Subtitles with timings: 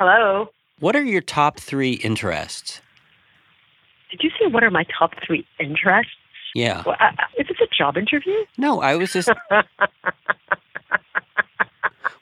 [0.00, 0.48] Hello.
[0.78, 2.80] What are your top three interests?
[4.10, 6.14] Did you say what are my top three interests?
[6.54, 6.82] Yeah.
[6.86, 8.32] Well, I, is this a job interview?
[8.56, 9.28] No, I was just.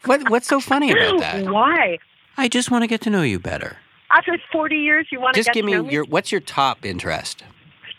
[0.06, 1.45] what What's so funny about that?
[1.45, 1.99] Why?
[2.37, 3.77] I just want to get to know you better.
[4.11, 6.05] After 40 years, you want to Just get give me your.
[6.05, 7.45] What's your top interest?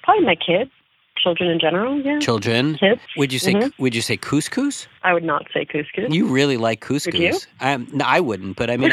[0.04, 0.72] Probably my kids,
[1.18, 2.02] children in general.
[2.02, 2.20] Yeah.
[2.20, 2.76] Children.
[2.78, 3.00] Kids.
[3.16, 3.72] Would you say Mhm.
[3.80, 4.88] Would you say couscous?
[5.04, 6.14] I would not say couscous.
[6.14, 7.18] You really like couscous.
[7.18, 7.40] you?
[7.62, 8.92] Um, no, I wouldn't, but I mean.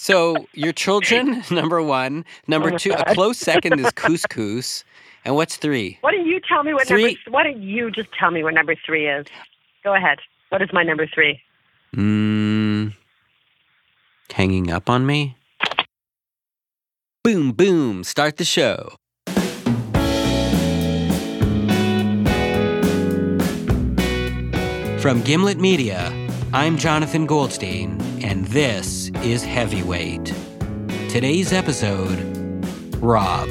[0.00, 2.24] So your children, number one.
[2.48, 4.82] Number Oh two, a close second is couscous.
[5.24, 5.98] And what's three?
[6.00, 7.18] Why don't you tell me what Three- number?
[7.28, 9.26] Why don't you just tell me what number three is?
[9.84, 10.18] Go ahead.
[10.48, 11.40] What is my number three?
[11.94, 12.94] Mm,
[14.32, 15.36] hanging up on me?
[17.22, 18.94] Boom, boom, start the show.
[25.00, 26.12] From Gimlet Media,
[26.52, 30.34] I'm Jonathan Goldstein, and this is Heavyweight.
[31.08, 32.18] Today's episode
[32.96, 33.48] Rob.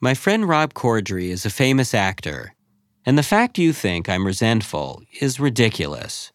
[0.00, 2.54] My friend Rob Corddry is a famous actor,
[3.04, 6.32] and the fact you think I'm resentful is ridiculous.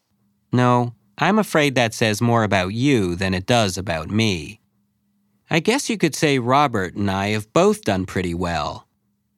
[0.52, 4.61] No, I'm afraid that says more about you than it does about me.
[5.54, 8.88] I guess you could say Robert and I have both done pretty well.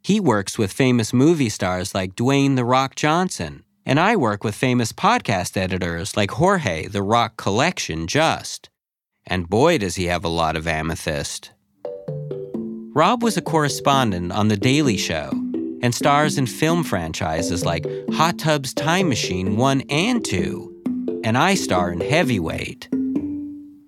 [0.04, 4.54] He works with famous movie stars like Dwayne The Rock Johnson, and I work with
[4.54, 8.70] famous podcast editors like Jorge The Rock Collection Just.
[9.26, 11.52] And boy, does he have a lot of amethyst.
[12.94, 15.32] Rob was a correspondent on The Daily Show
[15.82, 21.22] and stars in film franchises like Hot Tub's Time Machine 1 and 2.
[21.24, 22.88] And I star in Heavyweight,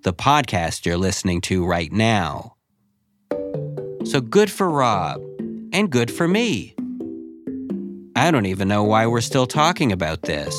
[0.06, 2.54] the podcast you're listening to right now.
[4.04, 5.20] So good for Rob,
[5.72, 6.76] and good for me.
[8.14, 10.54] I don't even know why we're still talking about this.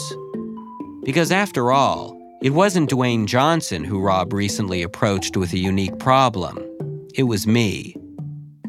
[1.06, 6.60] Because after all, it wasn't Dwayne Johnson who Rob recently approached with a unique problem.
[7.16, 7.96] It was me.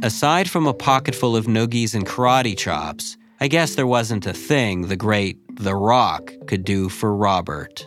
[0.04, 4.82] Aside from a pocketful of noogies and karate chops, I guess there wasn't a thing
[4.82, 7.84] the great The Rock could do for Robert.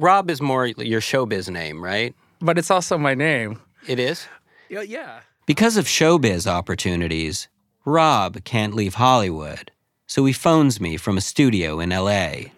[0.00, 2.14] Rob is more your showbiz name, right?
[2.40, 3.60] but it's also my name.
[3.86, 4.26] It is?
[4.70, 5.20] Yeah, yeah.
[5.44, 7.48] Because of showbiz opportunities,
[7.84, 9.70] Rob can't leave Hollywood,
[10.06, 12.48] so he phones me from a studio in LA.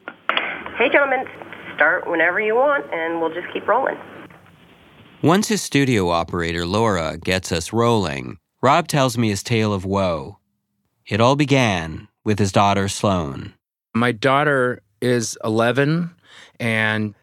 [0.79, 1.25] Hey, gentlemen,
[1.75, 3.97] start whenever you want, and we'll just keep rolling.
[5.21, 10.39] Once his studio operator, Laura, gets us rolling, Rob tells me his tale of woe.
[11.07, 13.55] It all began with his daughter, Sloane.
[13.95, 16.11] My daughter is 11
[16.61, 17.15] and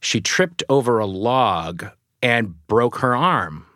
[0.00, 1.86] she tripped over a log
[2.22, 3.66] and broke her arm,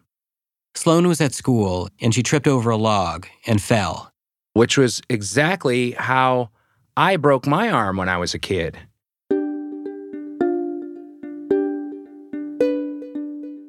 [0.74, 4.10] Sloane was at school and she tripped over a log and fell.
[4.52, 6.50] which was exactly how
[6.96, 8.76] I broke my arm when I was a kid.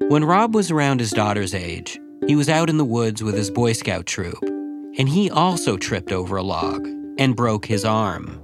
[0.09, 3.51] When Rob was around his daughter's age, he was out in the woods with his
[3.51, 4.41] Boy Scout troop,
[4.97, 6.85] and he also tripped over a log
[7.17, 8.41] and broke his arm,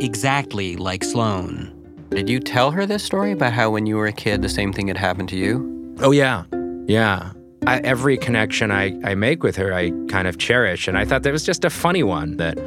[0.00, 1.79] exactly like Sloane.
[2.10, 4.72] Did you tell her this story about how when you were a kid the same
[4.72, 5.94] thing had happened to you?
[6.00, 6.42] Oh, yeah.
[6.86, 7.32] Yeah.
[7.68, 10.88] I, every connection I, I make with her, I kind of cherish.
[10.88, 12.58] And I thought that was just a funny one that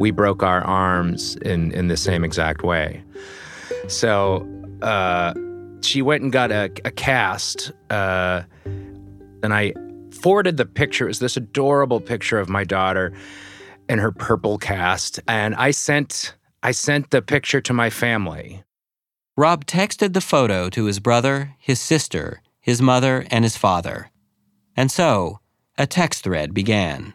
[0.00, 3.04] we broke our arms in, in the same exact way.
[3.86, 4.48] So
[4.82, 5.32] uh,
[5.82, 7.70] she went and got a, a cast.
[7.88, 8.42] Uh,
[9.44, 9.74] and I
[10.10, 11.04] forwarded the picture.
[11.04, 13.12] It was this adorable picture of my daughter
[13.88, 15.20] in her purple cast.
[15.28, 16.34] And I sent,
[16.64, 18.64] I sent the picture to my family.
[19.36, 24.10] Rob texted the photo to his brother, his sister, his mother, and his father.
[24.76, 25.40] And so,
[25.78, 27.14] a text thread began.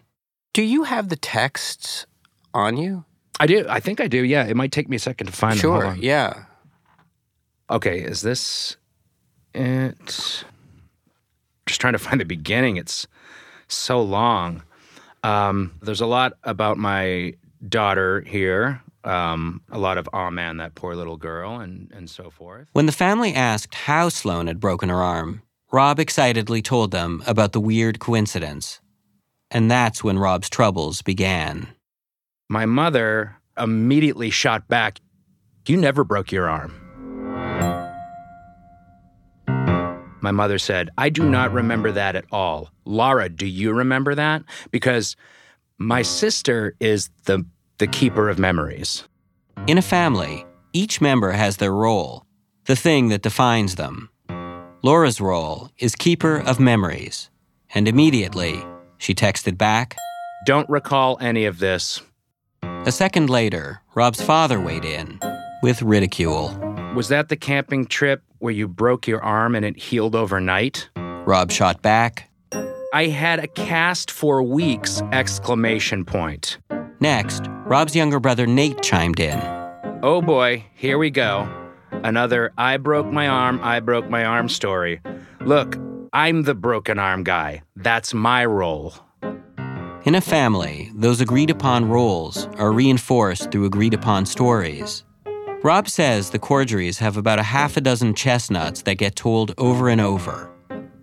[0.54, 2.08] Do you have the texts
[2.54, 3.06] on you?
[3.40, 3.66] I do.
[3.70, 4.24] I think I do.
[4.24, 4.46] Yeah.
[4.46, 5.60] It might take me a second to find them.
[5.60, 6.46] Sure, yeah.
[7.70, 8.00] Okay.
[8.00, 8.78] Is this
[9.54, 10.44] it?
[11.68, 12.78] Just trying to find the beginning.
[12.78, 13.08] It's
[13.68, 14.64] so long.
[15.24, 17.34] Um, there's a lot about my
[17.68, 18.82] daughter here.
[19.08, 22.68] Um, a lot of, oh man, that poor little girl, and, and so forth.
[22.74, 27.54] When the family asked how Sloane had broken her arm, Rob excitedly told them about
[27.54, 28.82] the weird coincidence.
[29.50, 31.70] And that's when Rob's troubles began.
[32.50, 35.00] My mother immediately shot back,
[35.66, 36.74] You never broke your arm.
[40.20, 42.72] My mother said, I do not remember that at all.
[42.84, 44.44] Laura, do you remember that?
[44.72, 45.16] Because
[45.78, 47.46] my sister is the,
[47.80, 49.04] the keeper of memories.
[49.68, 52.26] In a family, each member has their role,
[52.66, 54.10] the thing that defines them.
[54.84, 57.30] Laura's role is keeper of memories.
[57.74, 58.64] And immediately,
[58.98, 59.96] she texted back.
[60.46, 62.02] Don't recall any of this.
[62.64, 65.20] A second later, Rob's father weighed in
[65.62, 66.58] with ridicule.
[66.96, 70.90] Was that the camping trip where you broke your arm and it healed overnight?
[70.96, 72.30] Rob shot back.
[72.94, 75.02] I had a cast for weeks!
[75.12, 76.58] Exclamation point.
[77.00, 79.40] Next, Rob's younger brother Nate chimed in.
[80.04, 81.48] Oh boy, here we go.
[81.92, 85.02] Another I broke my arm, I broke my arm story.
[85.42, 85.78] Look,
[86.14, 87.64] I'm the broken arm guy.
[87.76, 88.94] That's my role.
[90.06, 95.04] In a family, those agreed upon roles are reinforced through agreed upon stories.
[95.64, 99.90] Rob says the Corddrys have about a half a dozen chestnuts that get told over
[99.90, 100.50] and over.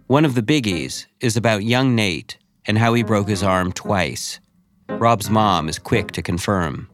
[0.06, 4.40] One of the biggies is about young Nate and how he broke his arm twice.
[4.88, 6.88] Rob's mom is quick to confirm.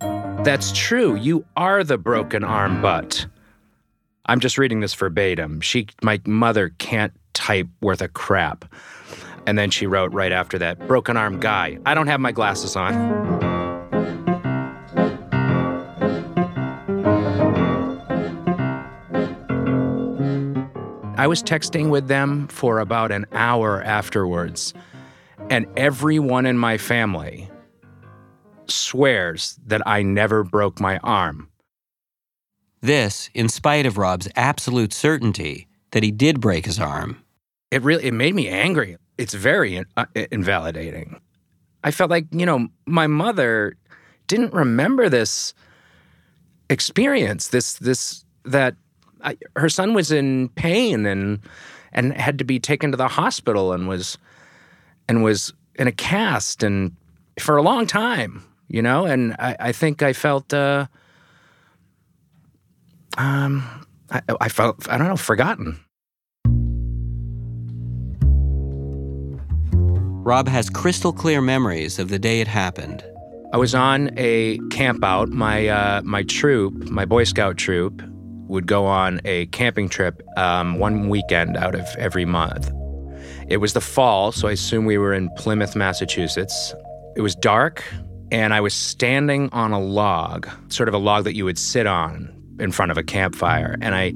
[0.45, 1.15] That's true.
[1.17, 3.27] You are the broken arm butt.
[4.27, 5.61] I'm just reading this verbatim.
[5.61, 8.65] She, my mother, can't type worth a crap.
[9.47, 11.79] And then she wrote right after that, broken arm guy.
[11.85, 12.95] I don't have my glasses on.
[21.17, 24.73] I was texting with them for about an hour afterwards,
[25.51, 27.51] and everyone in my family
[28.71, 31.49] swears that I never broke my arm.
[32.81, 37.23] This, in spite of Rob's absolute certainty that he did break his arm.
[37.71, 38.97] It really it made me angry.
[39.19, 41.21] It's very in- uh, invalidating.
[41.85, 43.77] I felt like, you know, my mother
[44.27, 45.55] didn't remember this
[46.69, 48.77] experience, this this that
[49.23, 51.41] I, her son was in pain and
[51.93, 54.17] and had to be taken to the hospital and was
[55.09, 56.95] and was in a cast and
[57.39, 60.87] for a long time, you know, and I, I think I felt uh
[63.19, 63.63] um
[64.11, 65.81] I, I felt I don't know, forgotten.
[70.23, 73.05] Rob has crystal clear memories of the day it happened.
[73.53, 75.31] I was on a camp out.
[75.31, 78.01] My uh, my troop, my Boy Scout troop,
[78.47, 82.71] would go on a camping trip um, one weekend out of every month.
[83.49, 86.75] It was the fall, so I assume we were in Plymouth, Massachusetts.
[87.17, 87.83] It was dark,
[88.31, 91.87] and I was standing on a log, sort of a log that you would sit
[91.87, 94.13] on in front of a campfire, and I.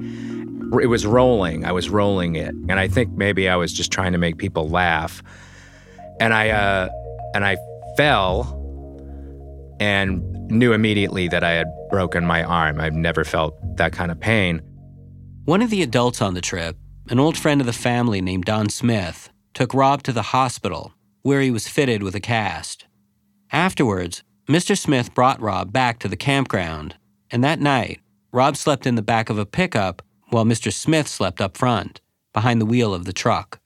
[0.81, 1.63] It was rolling.
[1.63, 4.67] I was rolling it, and I think maybe I was just trying to make people
[4.67, 5.21] laugh.
[6.19, 6.89] And I uh,
[7.35, 7.57] and I
[7.95, 8.61] fell
[9.79, 12.79] and knew immediately that I had broken my arm.
[12.79, 14.61] I've never felt that kind of pain.
[15.45, 16.77] One of the adults on the trip,
[17.09, 21.41] an old friend of the family named Don Smith, took Rob to the hospital, where
[21.41, 22.84] he was fitted with a cast.
[23.55, 24.77] Afterwards, Mr.
[24.77, 26.97] Smith brought Rob back to the campground,
[27.31, 28.01] and that night,
[28.33, 30.73] Rob slept in the back of a pickup while Mr.
[30.73, 32.01] Smith slept up front,
[32.33, 33.61] behind the wheel of the truck.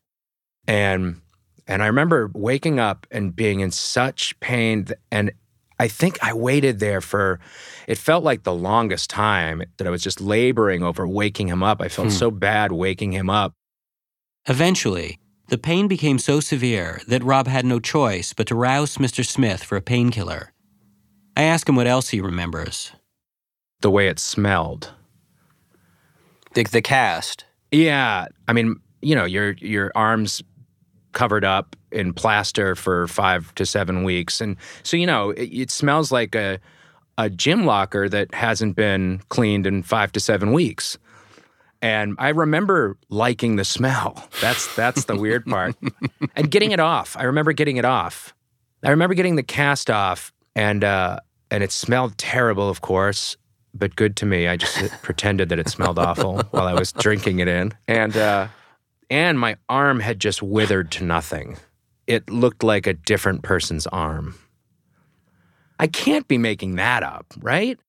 [0.67, 1.21] And
[1.67, 5.31] and I remember waking up and being in such pain and
[5.79, 7.39] I think I waited there for
[7.87, 11.81] it felt like the longest time that I was just laboring over waking him up.
[11.81, 12.13] I felt Hmm.
[12.13, 13.53] so bad waking him up.
[14.47, 15.17] Eventually,
[15.49, 19.25] the pain became so severe that Rob had no choice but to rouse Mr.
[19.25, 20.53] Smith for a painkiller.
[21.35, 22.91] I ask him what else he remembers.
[23.81, 24.93] The way it smelled.
[26.53, 27.45] The, the cast.
[27.71, 30.41] Yeah, I mean, you know, your your arms
[31.13, 35.71] covered up in plaster for five to seven weeks, and so you know, it, it
[35.71, 36.59] smells like a
[37.17, 40.97] a gym locker that hasn't been cleaned in five to seven weeks.
[41.81, 44.27] And I remember liking the smell.
[44.41, 45.75] That's that's the weird part,
[46.35, 47.15] and getting it off.
[47.17, 48.33] I remember getting it off.
[48.83, 51.19] I remember getting the cast off, and uh,
[51.51, 53.37] and it smelled terrible, of course.
[53.73, 54.47] but good to me.
[54.47, 57.73] I just pretended that it smelled awful while I was drinking it in.
[57.87, 58.47] And, uh,
[59.09, 61.57] and my arm had just withered to nothing.
[62.07, 64.35] It looked like a different person's arm.
[65.79, 67.79] I can't be making that up, right?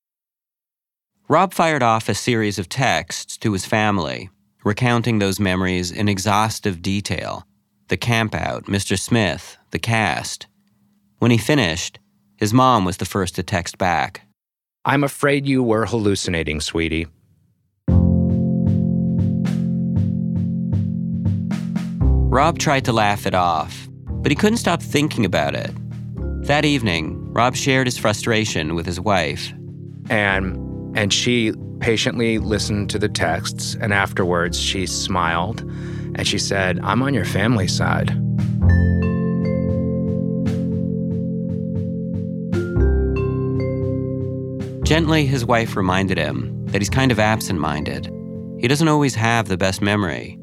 [1.30, 4.28] Rob fired off a series of texts to his family,
[4.64, 7.46] recounting those memories in exhaustive detail
[7.86, 8.98] the campout, Mr.
[8.98, 10.48] Smith, the cast.
[11.18, 12.00] When he finished,
[12.36, 14.22] his mom was the first to text back.
[14.84, 17.06] I'm afraid you were hallucinating, sweetie.
[22.28, 25.70] Rob tried to laugh it off, but he couldn't stop thinking about it.
[26.48, 29.52] That evening, Rob shared his frustration with his wife.
[30.08, 35.60] And and she patiently listened to the texts and afterwards she smiled
[36.14, 38.08] and she said, "I'm on your family side."
[44.84, 48.10] Gently, his wife reminded him that he's kind of absent minded.
[48.58, 50.36] He doesn't always have the best memory.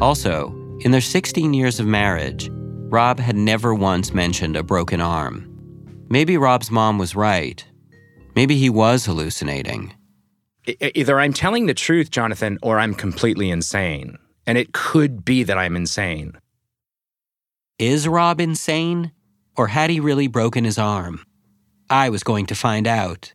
[0.00, 2.48] Also, in their 16 years of marriage,
[2.88, 5.46] Rob had never once mentioned a broken arm.
[6.08, 7.64] Maybe Rob's mom was right.
[8.36, 9.94] Maybe he was hallucinating.
[10.80, 14.18] Either I'm telling the truth, Jonathan, or I'm completely insane.
[14.46, 16.38] And it could be that I'm insane.
[17.78, 19.12] Is Rob insane?
[19.56, 21.24] Or had he really broken his arm?
[21.88, 23.32] I was going to find out.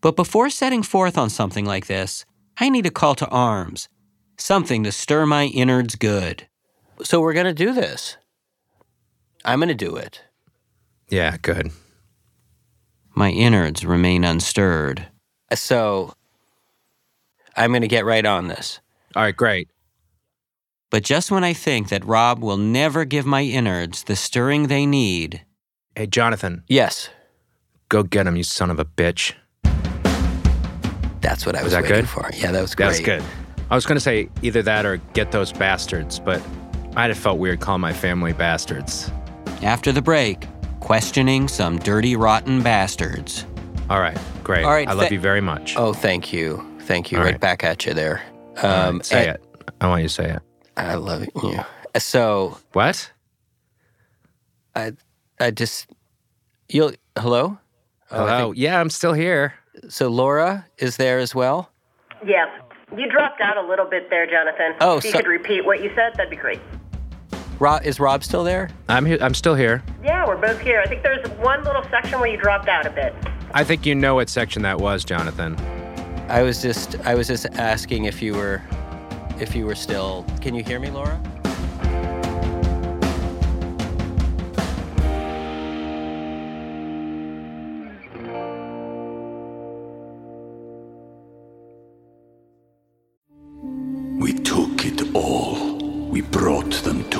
[0.00, 2.24] But before setting forth on something like this,
[2.58, 3.88] I need a call to arms,
[4.36, 6.46] something to stir my innards good.
[7.02, 8.16] So we're going to do this.
[9.44, 10.22] I'm going to do it.
[11.08, 11.72] Yeah, good.
[13.18, 15.08] My innards remain unstirred.
[15.52, 16.14] So
[17.56, 18.78] I'm going to get right on this.
[19.16, 19.68] All right, great.
[20.90, 24.86] But just when I think that Rob will never give my innards the stirring they
[24.86, 25.44] need.
[25.96, 26.62] Hey, Jonathan.
[26.68, 27.10] Yes.
[27.88, 29.34] Go get him, you son of a bitch.
[31.20, 32.08] That's what I was, was that waiting good?
[32.08, 32.30] for.
[32.32, 32.86] Yeah, that was great.
[32.86, 33.24] That's good.
[33.68, 36.40] I was going to say either that or get those bastards, but
[36.94, 39.10] I'd have felt weird calling my family bastards.
[39.60, 40.46] After the break,
[40.80, 43.46] questioning some dirty, rotten bastards.
[43.90, 44.64] All right, great.
[44.64, 45.74] All right, I love th- you very much.
[45.76, 46.64] Oh, thank you.
[46.82, 47.18] Thank you.
[47.18, 47.32] All right.
[47.32, 47.40] right.
[47.40, 48.22] back at you there.
[48.58, 49.44] All right, Um, say and- it.
[49.80, 50.42] I want you to say it.
[50.76, 51.60] I love you.
[51.98, 53.10] So What?
[54.74, 54.92] I,
[55.40, 55.88] I just
[56.68, 57.58] you'll hello.
[58.10, 58.46] Oh, Hello.
[58.48, 59.54] think- yeah, I'm still here.
[59.88, 61.70] so Laura is there as well.
[62.24, 62.46] Yeah.
[62.96, 64.74] You dropped out a little bit there, Jonathan.
[64.80, 66.60] Oh, if you so- could repeat what you said, that'd be great.
[67.60, 68.70] Rob is Rob still there?
[68.88, 69.18] I'm here.
[69.20, 69.82] I'm still here.
[70.02, 70.80] Yeah, we're both here.
[70.80, 73.14] I think there's one little section where you dropped out a bit.
[73.52, 75.56] I think you know what section that was, Jonathan.
[76.28, 78.62] I was just I was just asking if you were
[79.40, 80.24] if you were still.
[80.40, 81.20] Can you hear me, Laura?
[94.20, 95.78] We took it all.
[96.08, 97.07] We brought them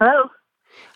[0.00, 0.28] Hello?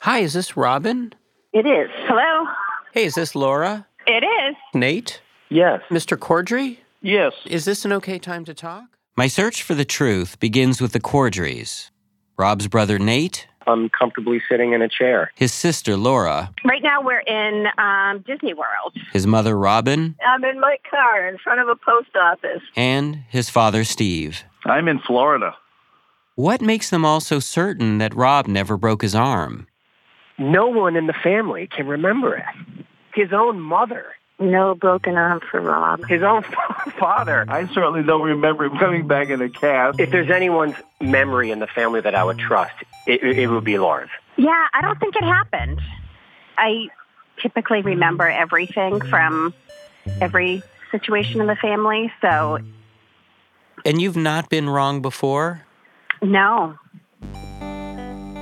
[0.01, 1.13] Hi, is this Robin?
[1.53, 1.89] It is.
[2.07, 2.51] Hello?
[2.93, 3.87] Hey, is this Laura?
[4.07, 4.57] It is.
[4.75, 5.21] Nate?
[5.51, 5.81] Yes.
[5.91, 6.17] Mr.
[6.17, 6.79] Corddry?
[7.01, 7.33] Yes.
[7.47, 8.85] Is this an okay time to talk?
[9.17, 11.91] My search for the truth begins with the Corddrys.
[12.37, 15.31] Rob's brother Nate, Uncomfortably sitting in a chair.
[15.35, 18.97] his sister Laura, Right now we're in um, Disney World.
[19.13, 22.63] his mother Robin, I'm in my car in front of a post office.
[22.77, 24.43] and his father Steve.
[24.65, 25.55] I'm in Florida.
[26.39, 29.67] What makes them all so certain that Rob never broke his arm?
[30.39, 32.45] No one in the family can remember it.
[33.13, 34.15] His own mother.
[34.39, 36.07] No broken arm for Rob.
[36.07, 36.45] His own
[36.97, 37.45] father.
[37.49, 39.99] I certainly don't remember him coming back in a cast.
[39.99, 43.77] If there's anyone's memory in the family that I would trust, it, it would be
[43.77, 44.09] Laura's.
[44.37, 45.81] Yeah, I don't think it happened.
[46.57, 46.87] I
[47.43, 49.53] typically remember everything from
[50.21, 52.61] every situation in the family, so
[53.85, 55.65] And you've not been wrong before?
[56.23, 56.77] No.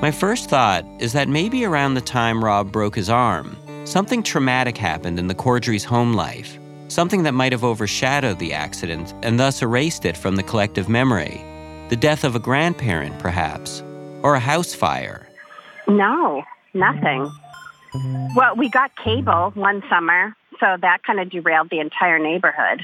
[0.00, 3.56] My first thought is that maybe around the time Rob broke his arm,
[3.86, 6.58] something traumatic happened in the Corddry's home life.
[6.88, 11.42] Something that might have overshadowed the accident and thus erased it from the collective memory.
[11.88, 13.82] The death of a grandparent, perhaps,
[14.22, 15.28] or a house fire.
[15.88, 16.42] No,
[16.74, 17.30] nothing.
[18.36, 22.82] Well, we got cable one summer, So that kind of derailed the entire neighborhood.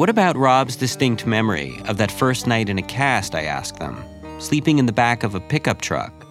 [0.00, 4.02] What about Rob's distinct memory of that first night in a cast, I asked them,
[4.38, 6.24] sleeping in the back of a pickup truck?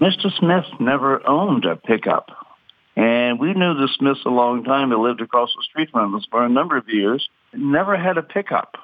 [0.00, 0.32] Mr.
[0.38, 2.30] Smith never owned a pickup.
[2.96, 4.88] And we knew the Smiths a long time.
[4.88, 7.28] They lived across the street from us for a number of years.
[7.52, 8.78] Never had a pickup.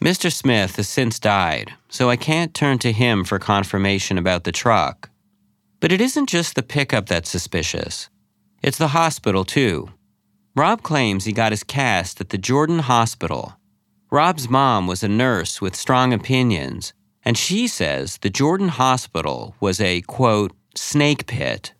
[0.00, 0.32] Mr.
[0.32, 5.10] Smith has since died, so I can't turn to him for confirmation about the truck.
[5.80, 8.08] But it isn't just the pickup that's suspicious.
[8.62, 9.88] It's the hospital, too.
[10.56, 13.54] Rob claims he got his cast at the Jordan Hospital.
[14.10, 16.92] Rob's mom was a nurse with strong opinions,
[17.24, 21.72] and she says the Jordan Hospital was a, quote, snake pit.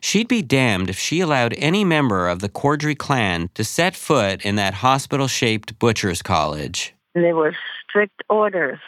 [0.00, 4.42] She'd be damned if she allowed any member of the Corddry clan to set foot
[4.44, 6.94] in that hospital shaped butcher's college.
[7.14, 7.54] There were
[7.86, 8.78] strict orders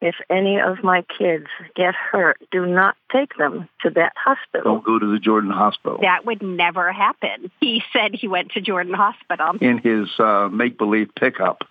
[0.00, 4.74] if any of my kids get hurt, do not take them to that hospital.
[4.74, 5.98] Don't go to the Jordan Hospital.
[6.00, 7.50] That would never happen.
[7.60, 9.54] He said he went to Jordan Hospital.
[9.60, 11.64] In his uh, make believe pickup.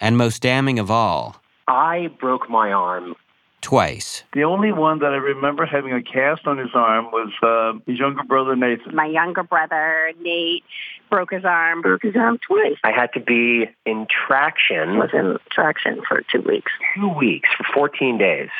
[0.00, 3.16] And most damning of all, I broke my arm
[3.62, 4.22] twice.
[4.32, 7.98] The only one that I remember having a cast on his arm was uh, his
[7.98, 8.94] younger brother, Nathan.
[8.94, 10.62] My younger brother, Nate,
[11.10, 11.82] broke his arm.
[11.82, 12.76] Broke his arm twice.
[12.84, 14.98] I had to be in traction.
[14.98, 16.72] Was in traction for two weeks.
[16.94, 18.50] Two weeks for 14 days.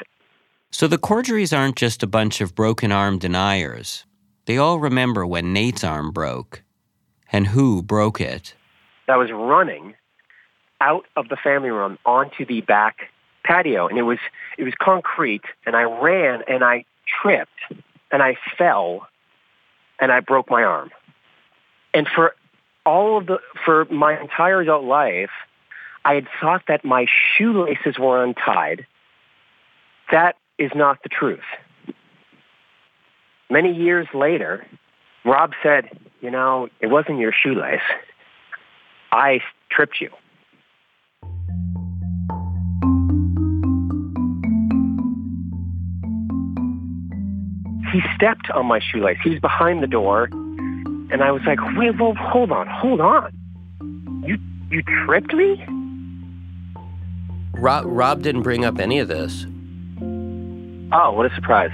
[0.71, 4.05] So the Corddrys aren't just a bunch of broken arm deniers.
[4.47, 6.63] They all remember when Nate's arm broke
[7.33, 8.55] and who broke it.
[9.09, 9.95] I was running
[10.81, 13.11] out of the family room onto the back
[13.45, 14.19] patio and it was
[14.59, 16.85] it was concrete and I ran and I
[17.23, 17.51] tripped
[18.11, 19.07] and I fell
[20.01, 20.91] and I broke my arm.
[21.97, 22.35] And for
[22.85, 25.31] all of the for my entire adult life,
[26.05, 27.07] I had thought that my
[27.39, 28.87] shoelaces were untied.
[30.13, 31.41] That is not the truth.
[33.49, 34.67] Many years later,
[35.25, 35.89] Rob said,
[36.21, 37.81] you know, it wasn't your shoelace.
[39.11, 40.11] I tripped you.
[47.93, 49.17] he stepped on my shoelace.
[49.25, 50.29] He was behind the door,
[51.11, 53.33] and I was like, "Wait, well, hold on, hold on.
[54.27, 54.39] You
[54.71, 55.65] you tripped me?"
[57.55, 59.47] Rob Rob didn't bring up any of this.
[60.93, 61.73] Oh, what a surprise!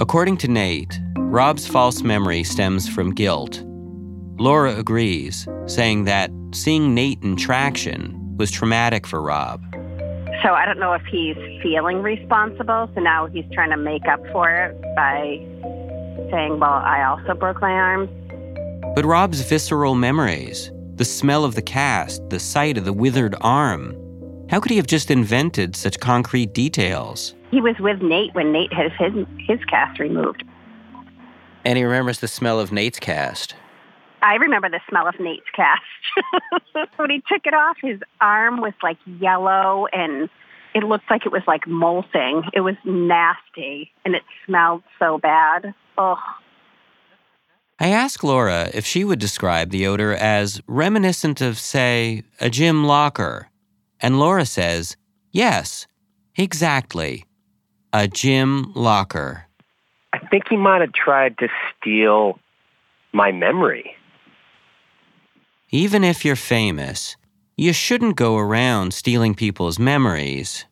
[0.00, 3.62] According to Nate, Rob's false memory stems from guilt.
[4.38, 9.62] Laura agrees, saying that seeing Nate in traction was traumatic for Rob.
[10.42, 12.90] So I don't know if he's feeling responsible.
[12.94, 15.38] So now he's trying to make up for it by
[16.30, 18.08] saying, well, I also broke my arm.
[18.94, 23.96] But Rob's visceral memories, the smell of the cast, the sight of the withered arm,
[24.52, 27.34] how could he have just invented such concrete details?
[27.50, 30.44] He was with Nate when Nate had his, his cast removed.
[31.64, 33.54] And he remembers the smell of Nate's cast.
[34.20, 35.82] I remember the smell of Nate's cast.
[36.96, 40.28] when he took it off, his arm was like yellow and
[40.74, 42.42] it looked like it was like molting.
[42.52, 45.74] It was nasty and it smelled so bad.
[45.98, 46.18] Oh.
[47.78, 52.84] I asked Laura if she would describe the odor as reminiscent of, say, a gym
[52.84, 53.50] locker.
[54.00, 54.96] And Laura says,
[55.32, 55.86] yes,
[56.36, 57.24] exactly.
[57.92, 59.46] A gym locker.
[60.12, 62.38] I think he might have tried to steal
[63.12, 63.96] my memory.
[65.70, 67.16] Even if you're famous,
[67.56, 70.66] you shouldn't go around stealing people's memories.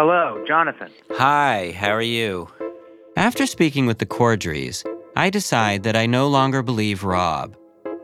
[0.00, 0.92] Hello, Jonathan.
[1.14, 2.48] Hi, how are you?
[3.16, 7.56] After speaking with the Corddrys, I decide that I no longer believe Rob.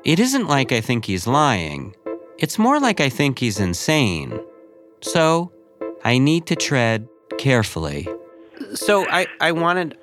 [0.03, 1.95] It isn't like I think he's lying,
[2.37, 4.41] it's more like I think he's insane.
[5.03, 5.53] So,
[6.03, 8.09] I need to tread carefully.
[8.75, 9.97] So I, I wanted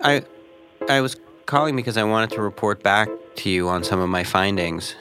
[0.00, 0.22] I
[0.88, 4.22] I was calling because I wanted to report back to you on some of my
[4.22, 4.94] findings.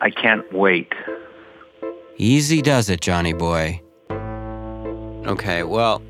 [0.00, 0.94] I can't wait.
[2.16, 3.82] Easy does it, Johnny boy.
[5.26, 6.02] Okay, well,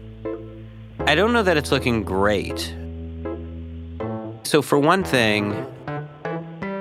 [1.01, 2.75] I don't know that it's looking great.
[4.44, 5.66] So for one thing,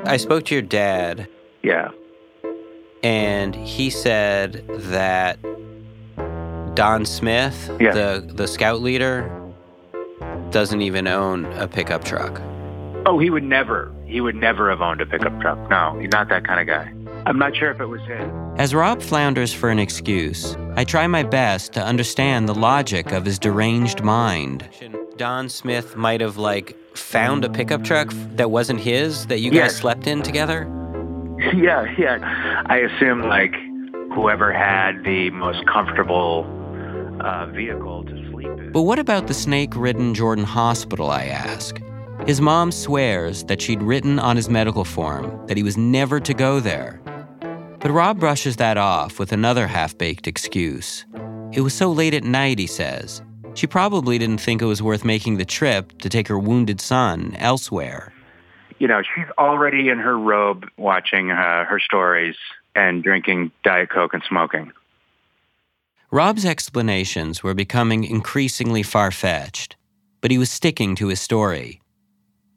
[0.06, 1.28] I spoke to your dad.
[1.64, 1.92] Yeah.
[3.04, 5.40] And he said that
[6.76, 7.92] Don Smith, yeah.
[7.94, 9.30] the the scout leader,
[10.52, 12.42] doesn't even own a pickup truck.
[13.06, 13.94] Oh, he would never.
[14.06, 15.58] He would never have owned a pickup truck.
[15.70, 16.92] No, he's not that kind of guy.
[17.26, 18.32] I'm not sure if it was him.
[18.58, 23.26] As Rob flounders for an excuse, I try my best to understand the logic of
[23.26, 24.68] his deranged mind.
[25.18, 29.58] Don Smith might have like found a pickup truck that wasn't his that you guys
[29.58, 29.76] Yes.
[29.78, 30.68] slept in together?
[31.56, 32.64] Yeah, yeah.
[32.66, 33.56] I assume like
[34.14, 36.46] whoever had the most comfortable
[37.22, 38.74] uh, vehicle to sleep in.
[38.74, 41.80] But what about the snake ridden Jordan Hospital, I ask?
[42.26, 46.34] His mom swears that she'd written on his medical form that he was never to
[46.34, 47.02] go there.
[47.80, 51.06] But Rob brushes that off with another half baked excuse.
[51.54, 53.22] It was so late at night, he says.
[53.56, 57.36] She probably didn't think it was worth making the trip to take her wounded son
[57.40, 58.14] elsewhere.
[58.78, 62.36] You know, she's already in her robe watching uh, her stories
[62.76, 64.72] and drinking Diet Coke and smoking.
[66.12, 69.76] Rob's explanations were becoming increasingly far fetched,
[70.22, 71.82] but he was sticking to his story.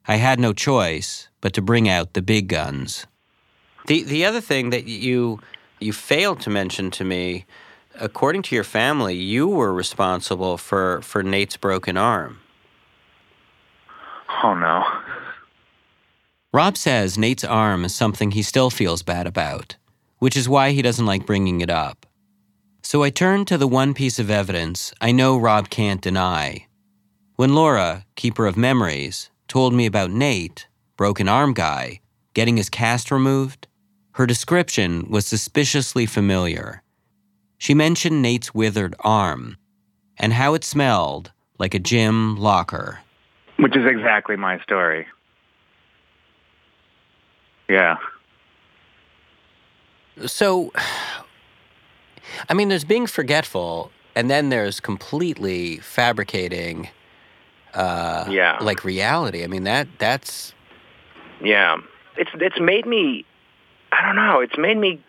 [0.07, 3.07] I had no choice but to bring out the big guns.
[3.87, 5.41] The the other thing that you
[5.81, 7.45] you failed to mention to me,
[7.95, 12.39] according to your family, you were responsible for for Nate's broken arm.
[14.43, 14.85] Oh no.
[16.53, 19.77] Rob says Nate's arm is something he still feels bad about,
[20.19, 22.07] which is why he doesn't like bringing it up.
[22.83, 26.67] So I turn to the one piece of evidence I know Rob can't deny.
[27.37, 32.01] When Laura, keeper of memories, told me about Nate, broken arm guy,
[32.33, 33.69] getting his cast removed,
[34.13, 36.83] her description was suspiciously familiar.
[37.59, 39.59] She mentioned Nate's withered arm
[40.17, 43.01] and how it smelled like a gym locker.
[43.59, 45.07] Which is exactly my story.
[47.69, 47.97] Yeah.
[50.25, 50.73] So,
[52.49, 56.89] I mean, there's being forgetful, and then there's completely fabricating,
[57.75, 58.59] uh, Yeah.
[58.61, 59.45] like reality.
[59.45, 60.55] I mean, that that's
[61.41, 61.77] Yeah.
[62.17, 63.25] It's it's made me
[63.93, 65.01] I don't know, it's made me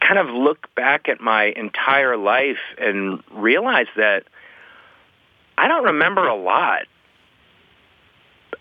[0.00, 4.24] kind of look back at my entire life and realize that
[5.56, 6.82] I don't remember a lot.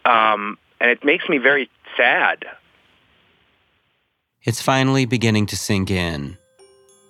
[0.06, 2.46] Um and it makes me very sad.
[4.44, 6.38] It's finally beginning to sink in.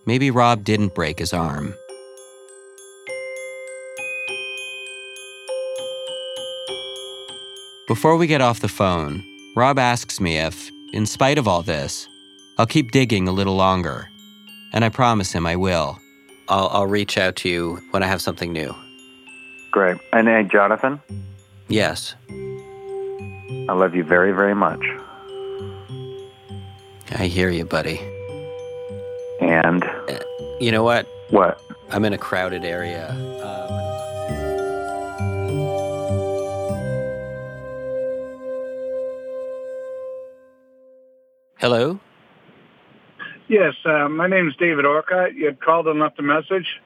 [0.06, 1.74] Maybe Rob didn't break his arm.
[7.92, 9.22] Before we get off the phone,
[9.54, 12.08] Rob asks me if, in spite of all this,
[12.58, 14.10] I'll keep digging a little longer.
[14.72, 16.00] And I promise him I will.
[16.48, 18.74] I'll, I'll reach out to you when I have something new.
[19.72, 19.98] Great.
[20.14, 21.02] And hey, Jonathan,
[21.68, 22.16] Yes.
[22.30, 24.80] I love you very, very much.
[27.20, 28.00] I hear you, buddy.
[29.42, 30.20] And uh,
[30.62, 31.10] You know what?
[31.30, 31.62] what?
[31.90, 33.10] I'm in a crowded area.
[41.62, 42.00] Hello?
[43.48, 45.36] Yes, uh, my name is David Orcott.
[45.36, 46.82] You had called and left a message.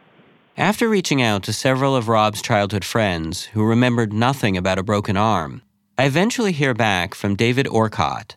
[0.58, 5.18] After reaching out to several of Rob's childhood friends who remembered nothing about a broken
[5.18, 5.62] arm,
[5.98, 8.36] I eventually hear back from David Orcott.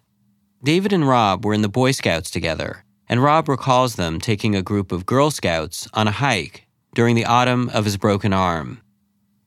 [0.62, 4.62] David and Rob were in the Boy Scouts together, and Rob recalls them taking a
[4.62, 8.80] group of Girl Scouts on a hike during the autumn of his broken arm.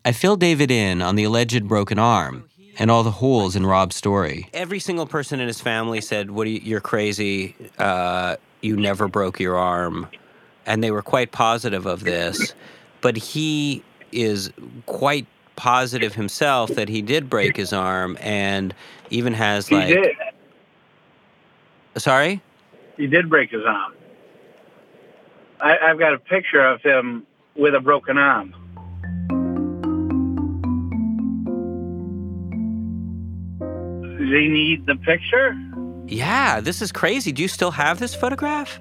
[0.04, 3.96] I fill David in on the alleged broken arm and all the holes in Rob's
[3.96, 4.50] story.
[4.54, 6.48] Every single person in his family said, "What?
[6.48, 7.56] Are you, you're crazy.
[7.78, 10.08] Uh, you never broke your arm,"
[10.66, 12.54] and they were quite positive of this.
[13.02, 14.52] But he is
[14.86, 18.74] quite positive himself that he did break his arm, and
[19.10, 20.16] even has He like, did.
[21.98, 22.42] sorry,
[22.98, 23.94] He did break his arm.
[25.60, 28.56] I, I've got a picture of him with a broken arm.
[34.32, 35.56] He need the picture?
[36.08, 37.32] yeah, this is crazy.
[37.32, 38.80] Do you still have this photograph?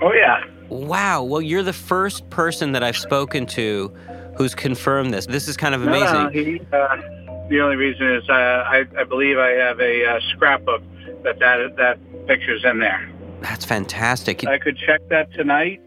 [0.00, 0.44] Oh yeah.
[0.68, 1.22] Wow.
[1.22, 3.88] Well, you're the first person that I've spoken to
[4.36, 5.26] who's confirmed this.
[5.26, 6.22] This is kind of No, amazing.
[6.22, 6.96] no, he, uh,
[7.48, 10.82] the only reason is uh, I, I believe I have a uh, scrapbook
[11.22, 13.08] that, that that picture's in there.
[13.42, 14.46] That's fantastic.
[14.46, 15.80] I could check that tonight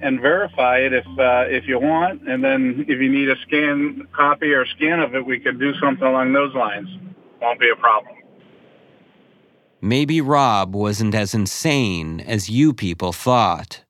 [0.00, 4.08] and verify it if uh, if you want, and then if you need a scan
[4.12, 6.88] copy or scan of it, we could do something along those lines.
[7.42, 8.14] Won't be a problem.
[9.80, 13.82] Maybe Rob wasn't as insane as you people thought.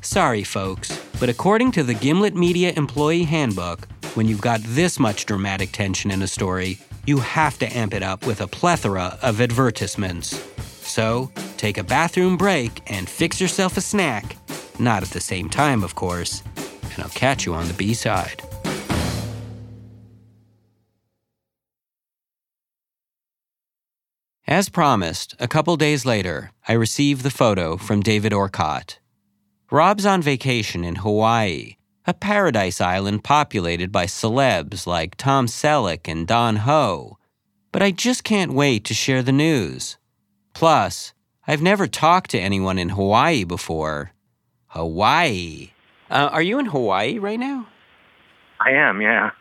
[0.00, 5.26] Sorry, folks, but according to the Gimlet Media Employee Handbook, when you've got this much
[5.26, 9.40] dramatic tension in a story, you have to amp it up with a plethora of
[9.40, 10.40] advertisements.
[10.86, 14.36] So, take a bathroom break and fix yourself a snack.
[14.78, 16.44] Not at the same time, of course.
[16.94, 18.42] And I'll catch you on the B side.
[24.48, 28.98] As promised, a couple days later, I received the photo from David Orcott.
[29.70, 36.26] Rob's on vacation in Hawaii, a paradise island populated by celebs like Tom Selleck and
[36.26, 37.18] Don Ho.
[37.72, 39.98] But I just can't wait to share the news.
[40.54, 41.12] Plus,
[41.46, 44.12] I've never talked to anyone in Hawaii before.
[44.68, 45.72] Hawaii.
[46.10, 47.68] Uh, are you in Hawaii right now?
[48.60, 49.32] I am, yeah.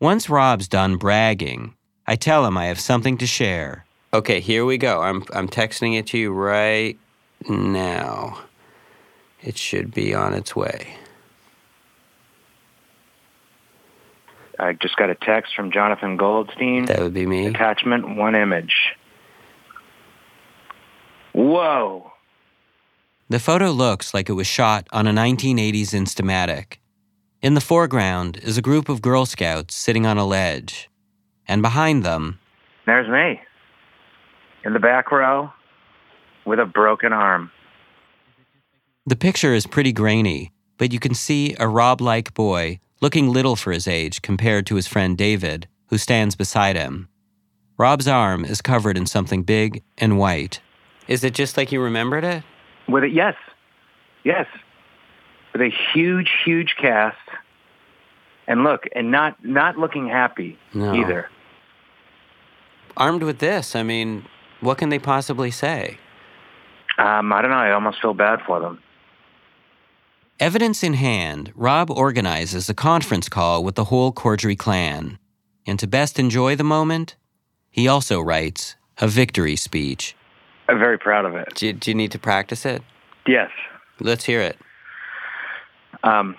[0.00, 1.74] Once Rob's done bragging,
[2.06, 3.84] I tell him I have something to share.
[4.12, 5.02] Okay, here we go.
[5.02, 6.98] I'm, I'm texting it to you right
[7.48, 8.38] now.
[9.42, 10.96] It should be on its way.
[14.58, 16.84] I just got a text from Jonathan Goldstein.
[16.86, 17.46] That would be me.
[17.46, 18.74] Attachment, one image.
[21.32, 22.12] Whoa.
[23.28, 26.76] The photo looks like it was shot on a 1980s Instamatic.
[27.42, 30.88] In the foreground is a group of Girl Scouts sitting on a ledge.
[31.46, 32.38] And behind them,
[32.86, 33.40] There's me.
[34.64, 35.52] In the back row
[36.44, 37.50] with a broken arm.
[39.06, 43.56] the picture is pretty grainy, but you can see a Rob like boy looking little
[43.56, 47.08] for his age compared to his friend David, who stands beside him.
[47.76, 50.60] Rob's arm is covered in something big and white.
[51.08, 52.42] Is it just like you remembered it?
[52.88, 53.34] With it, yes.
[54.24, 54.46] Yes.
[55.52, 57.16] With a huge, huge cast.
[58.46, 60.94] And look, and not not looking happy No.
[60.94, 61.28] either.
[62.96, 64.26] Armed with this, I mean,
[64.60, 65.98] what can they possibly say?
[66.98, 67.56] Um, I don't know.
[67.56, 68.80] I almost feel bad for them.
[70.38, 75.18] Evidence in hand, Rob organizes a conference call with the whole Corddry clan.
[75.66, 77.16] And to best enjoy the moment,
[77.70, 80.14] he also writes a victory speech.
[80.68, 81.54] I'm very proud of it.
[81.54, 82.82] Do you, do you need to practice it?
[83.26, 83.50] Yes.
[84.00, 84.58] Let's hear it.
[86.02, 86.36] Um,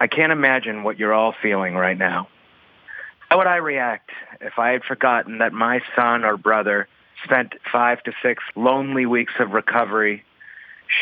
[0.00, 2.28] I can't imagine what you're all feeling right now.
[3.28, 6.86] How would I react if I had forgotten that my son or brother
[7.24, 10.24] spent five to six lonely weeks of recovery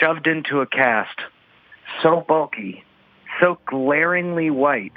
[0.00, 1.18] shoved into a cast
[2.02, 2.84] so bulky,
[3.40, 4.96] so glaringly white,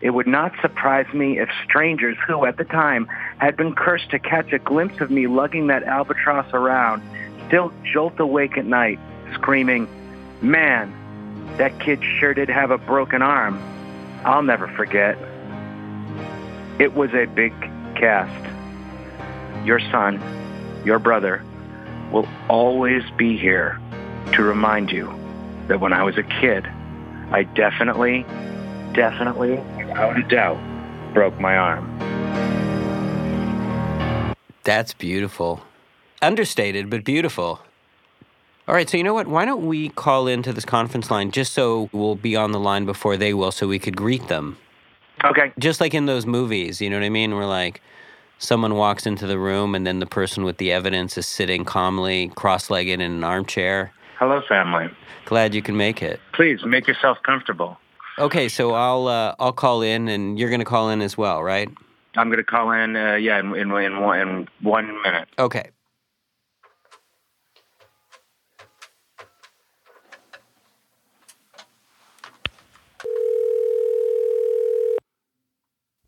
[0.00, 3.06] it would not surprise me if strangers who, at the time,
[3.38, 7.02] had been cursed to catch a glimpse of me lugging that albatross around
[7.46, 8.98] still jolt awake at night,
[9.34, 9.88] screaming,
[10.40, 10.92] Man,
[11.58, 13.60] that kid sure did have a broken arm.
[14.24, 15.18] I'll never forget.
[16.78, 17.52] It was a big
[17.94, 19.66] cast.
[19.66, 20.20] Your son,
[20.84, 21.44] your brother,
[22.10, 23.80] will always be here
[24.32, 25.12] to remind you
[25.68, 26.66] that when I was a kid,
[27.30, 28.24] I definitely,
[28.92, 30.58] definitely, without a doubt,
[31.14, 31.88] broke my arm.
[34.64, 35.62] That's beautiful.
[36.20, 37.60] Understated, but beautiful.
[38.68, 39.26] All right, so you know what?
[39.26, 42.84] Why don't we call into this conference line just so we'll be on the line
[42.84, 44.56] before they will so we could greet them?
[45.24, 45.52] Okay.
[45.58, 47.34] Just like in those movies, you know what I mean?
[47.34, 47.80] We're like
[48.38, 52.28] someone walks into the room and then the person with the evidence is sitting calmly,
[52.36, 53.92] cross legged in an armchair.
[54.18, 54.88] Hello, family.
[55.24, 56.20] Glad you can make it.
[56.32, 57.78] Please make yourself comfortable.
[58.18, 61.68] Okay, so I'll uh, I'll call in and you're gonna call in as well, right?
[62.16, 65.28] I'm going to call in, uh, yeah, in, in, in, one, in one minute.
[65.38, 65.70] Okay.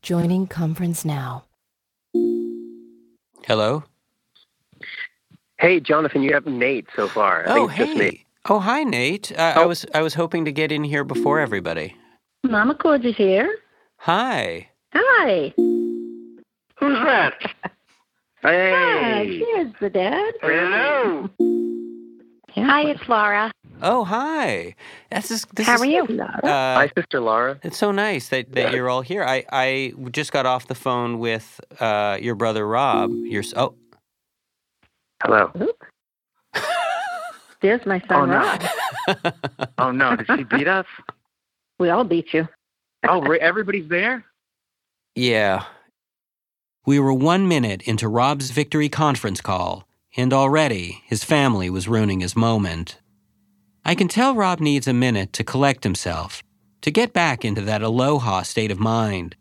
[0.09, 1.45] Joining conference now.
[3.47, 3.85] Hello?
[5.59, 7.49] Hey, Jonathan, you have Nate so far.
[7.49, 7.99] I Oh, think just hey.
[7.99, 8.21] Nate.
[8.51, 9.33] Oh, hi, Nate.
[9.33, 11.97] Uh, I was I was hoping to get in here before everybody.
[12.43, 13.57] Mama Cord is here.
[13.97, 14.69] Hi.
[14.93, 15.55] Hi.
[15.57, 15.97] Who's
[16.81, 17.33] that?
[18.43, 18.51] Hi,
[19.23, 19.39] Hey.
[19.39, 20.35] here's the dad.
[20.43, 21.31] Hello.
[22.55, 23.51] Hi, it's Laura.
[23.83, 24.75] Oh, hi.
[25.11, 26.05] This is this How is, are you?
[26.05, 27.59] Uh, Hi, Sister Laura.
[27.65, 29.25] It's so nice that, that you're all here.
[29.25, 33.11] I, I just got off the phone with uh, your brother Rob.
[33.11, 33.75] Your s- oh
[35.23, 35.51] Hello.
[37.63, 38.39] There's my son, Oh, no.
[38.39, 39.35] Rob.
[39.79, 40.17] Oh, no.
[40.17, 40.87] Did she beat us?
[41.79, 42.47] We all beat you.
[43.09, 44.25] Oh, everybody's there?
[45.15, 45.65] yeah.
[46.87, 52.21] We were one minute into Rob's victory conference call, and already his family was ruining
[52.21, 52.99] his moment.
[53.85, 56.43] I can tell Rob needs a minute to collect himself,
[56.83, 59.37] to get back into that aloha state of mind.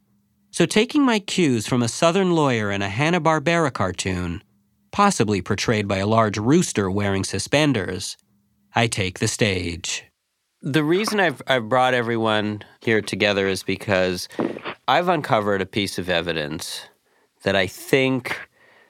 [0.51, 4.43] So, taking my cues from a Southern lawyer in a Hanna-Barbera cartoon,
[4.91, 8.17] possibly portrayed by a large rooster wearing suspenders,
[8.75, 10.03] I take the stage.
[10.61, 14.29] The reason I've, I've brought everyone here together is because
[14.87, 16.87] I've uncovered a piece of evidence
[17.43, 18.39] that I think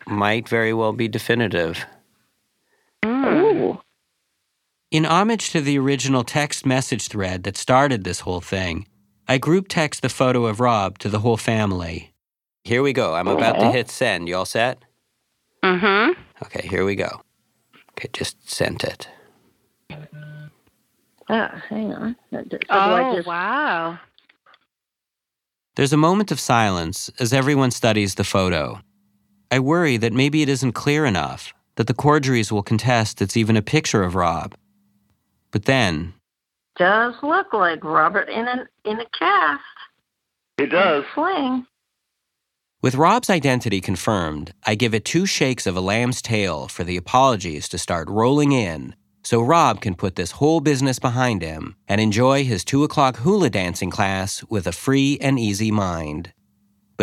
[0.07, 1.85] might very well be definitive.
[3.05, 3.79] Ooh.
[4.91, 8.87] In homage to the original text message thread that started this whole thing,
[9.27, 12.13] I group text the photo of Rob to the whole family.
[12.63, 13.15] Here we go.
[13.15, 14.27] I'm about to hit send.
[14.27, 14.83] You all set?
[15.63, 16.21] Mm-hmm.
[16.43, 17.21] Okay, here we go.
[17.91, 19.09] Okay, just sent it.
[21.29, 22.15] Ah, hang on.
[22.31, 23.99] So do oh, just- wow.
[25.75, 28.79] There's a moment of silence as everyone studies the photo.
[29.53, 33.55] I worry that maybe it isn't clear enough, that the Corddrys will contest it's even
[33.55, 34.55] a picture of Rob.
[35.51, 36.15] But then,
[36.75, 39.61] does look like Robert in a in a cast.
[40.57, 41.03] It does.
[41.13, 41.67] Sling.
[42.81, 46.97] with Rob's identity confirmed, I give it two shakes of a lamb's tail for the
[46.97, 52.01] apologies to start rolling in so Rob can put this whole business behind him and
[52.01, 56.33] enjoy his two o'clock hula dancing class with a free and easy mind.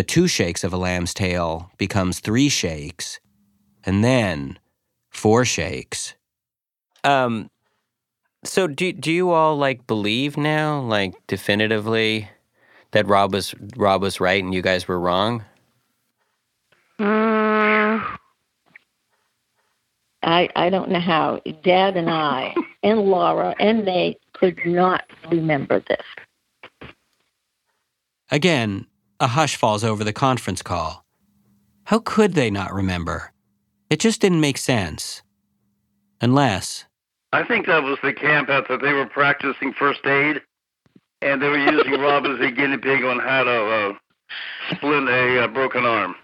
[0.00, 3.20] But two shakes of a lamb's tail becomes three shakes,
[3.84, 4.58] and then
[5.10, 6.14] four shakes.
[7.04, 7.50] Um,
[8.42, 12.30] so do do you all like believe now, like definitively,
[12.92, 15.44] that Rob was Rob was right and you guys were wrong?
[16.98, 18.02] Mm,
[20.22, 25.84] I I don't know how Dad and I and Laura and Nate could not remember
[25.86, 26.06] this.
[28.30, 28.86] Again,
[29.20, 31.04] a hush falls over the conference call.
[31.84, 33.32] How could they not remember?
[33.90, 35.22] It just didn't make sense.
[36.20, 36.84] Unless,
[37.32, 40.40] I think that was the camp out that they were practicing first aid,
[41.22, 43.92] and they were using Rob as a guinea pig on how to uh,
[44.74, 46.14] splint a uh, broken arm.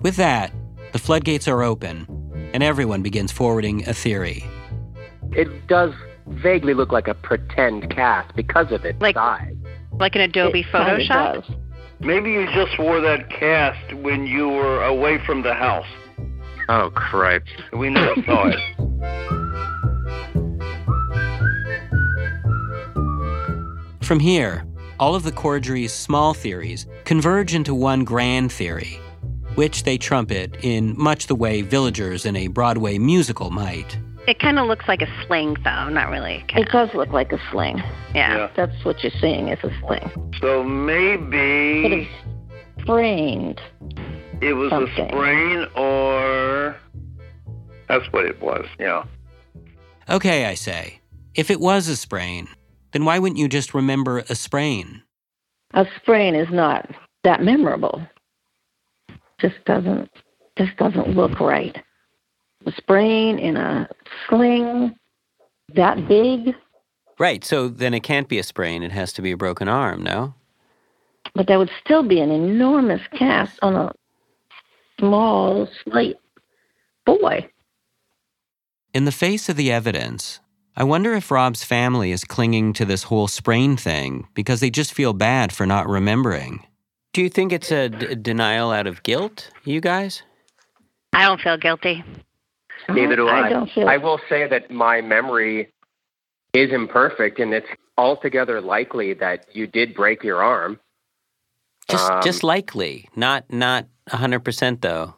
[0.00, 0.52] with that,
[0.92, 2.06] the floodgates are open,
[2.52, 4.44] and everyone begins forwarding a theory.
[5.32, 5.92] It does
[6.26, 9.54] vaguely look like a pretend cast because of its Like- size.
[9.98, 11.46] Like an Adobe It Photoshop?
[11.46, 11.56] does.
[12.00, 15.86] Maybe you just wore that cast when you were away from the house.
[16.68, 17.50] Oh, cripes.
[17.72, 18.58] We never saw it.
[24.02, 24.66] From here,
[25.00, 29.00] all of the Corddry's small theories converge into one grand theory,
[29.54, 33.98] which they trumpet in much the way villagers in a Broadway musical might.
[34.26, 35.88] It kind of looks like a sling, though.
[35.90, 36.44] Not really.
[36.50, 37.78] It does look like a sling.
[38.14, 38.36] Yeah.
[38.36, 38.50] Yeah.
[38.56, 40.10] That's what you're seeing is a sling.
[40.40, 43.60] So Could maybe have sprained.
[44.40, 45.06] it was something.
[45.06, 46.76] a sprain or.
[47.88, 49.04] That's what it was, yeah.
[50.08, 51.00] Okay, I say,
[51.34, 52.48] if it was a sprain,
[52.92, 55.02] then why wouldn't you just remember a sprain?
[55.74, 56.88] A sprain is not
[57.24, 58.00] that memorable.
[59.38, 60.08] Just doesn't
[60.56, 61.76] just doesn't look right.
[62.66, 63.88] A sprain in a
[64.28, 64.94] sling
[65.74, 66.54] that big,
[67.18, 67.44] Right.
[67.44, 68.82] So then it can't be a sprain.
[68.82, 70.02] It has to be a broken arm.
[70.02, 70.34] No.
[71.34, 73.92] but that would still be an enormous cast on a
[74.98, 76.16] small, slight
[77.06, 77.48] boy.
[78.92, 80.40] In the face of the evidence,
[80.76, 84.92] I wonder if Rob's family is clinging to this whole sprain thing because they just
[84.92, 86.66] feel bad for not remembering.
[87.12, 90.22] Do you think it's a d- denial out of guilt, you guys?
[91.12, 92.02] I don't feel guilty.
[92.88, 93.46] Neither do I.
[93.46, 95.72] I don't feel I will say that my memory
[96.52, 97.66] is imperfect, and it's
[97.96, 100.78] altogether likely that you did break your arm.
[101.88, 105.14] Just Um, just likely, not not hundred percent though.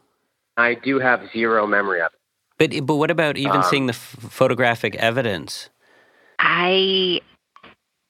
[0.57, 2.19] I do have zero memory of it.
[2.59, 5.69] But but what about even Um, seeing the f- photographic evidence?
[6.39, 7.21] I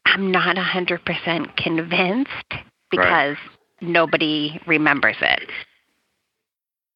[0.07, 2.31] am not 100% convinced
[2.91, 3.37] because
[3.81, 5.49] nobody remembers it.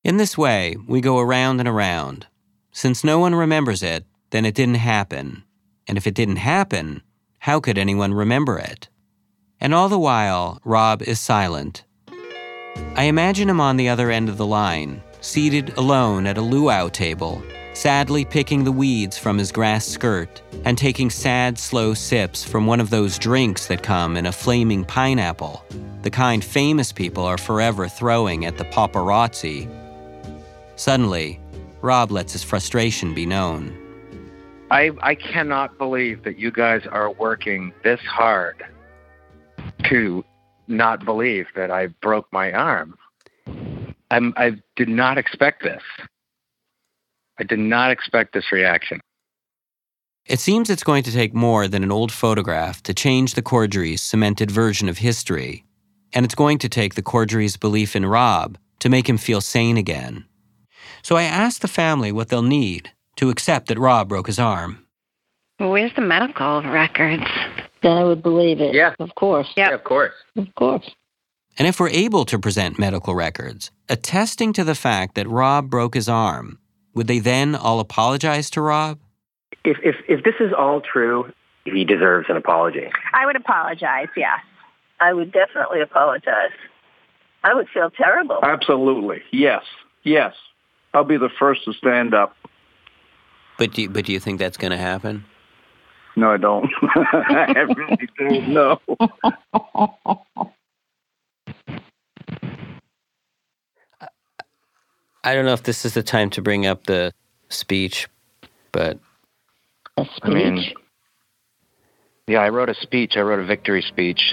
[0.05, 2.27] In this way, we go around and around.
[2.73, 5.45] Since no one remembers it, then it didn't happen.
[5.87, 7.03] And if it didn't happen,
[7.39, 8.89] how could anyone remember it?
[9.61, 11.85] And all the while, Rob is silent.
[12.97, 16.89] I imagine him on the other end of the line, seated alone at a luau
[16.89, 17.43] table,
[17.75, 22.81] sadly picking the weeds from his grass skirt and taking sad, slow sips from one
[22.81, 25.65] of those drinks that come in a flaming pineapple,
[26.03, 29.69] the kind famous people are forever throwing at the paparazzi.
[30.77, 31.40] Suddenly,
[31.83, 33.77] Rob lets his frustration be known.
[34.71, 38.63] I I cannot believe that you guys are working this hard
[39.89, 40.25] to
[40.69, 42.97] not believe that I broke my arm.
[44.11, 45.83] I'm, I did not expect this.
[47.39, 49.01] I did not expect this reaction.
[50.27, 54.03] It seems it's going to take more than an old photograph to change the Corddry's
[54.03, 55.65] cemented version of history,
[56.13, 59.77] and it's going to take the Corddry's belief in Rob to make him feel sane
[59.77, 60.25] again.
[61.03, 64.87] So I asked the family what they'll need to accept that Rob broke his arm.
[65.59, 67.25] Where's the medical records?
[67.83, 68.75] Then I would believe it.
[68.75, 68.95] Yeah.
[68.99, 69.49] Of course.
[69.57, 70.15] Yeah, of course.
[70.37, 70.91] Of course.
[71.59, 75.95] And if we're able to present medical records attesting to the fact that Rob broke
[75.95, 76.59] his arm,
[76.95, 78.99] would they then all apologize to Rob?
[79.65, 81.31] If if if this is all true,
[81.65, 82.89] he deserves an apology.
[83.13, 84.41] I would apologize, yes.
[85.01, 86.53] I would definitely apologize.
[87.43, 88.39] I would feel terrible.
[88.43, 89.23] Absolutely.
[89.31, 89.63] Yes.
[90.03, 90.35] Yes.
[90.93, 92.37] I'll be the first to stand up.
[93.59, 95.25] But do you, but do you think that's going to happen?
[96.17, 96.71] No, I don't.
[96.95, 98.81] I really don't know.
[105.23, 107.13] I don't know if this is the time to bring up the
[107.51, 108.09] speech,
[108.73, 108.99] but
[109.97, 110.65] I mean,
[112.27, 113.13] yeah, I wrote a speech.
[113.17, 114.33] I wrote a victory speech.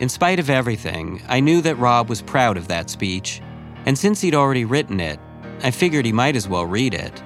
[0.00, 3.40] In spite of everything, I knew that Rob was proud of that speech.
[3.86, 5.18] And since he'd already written it,
[5.62, 7.22] I figured he might as well read it.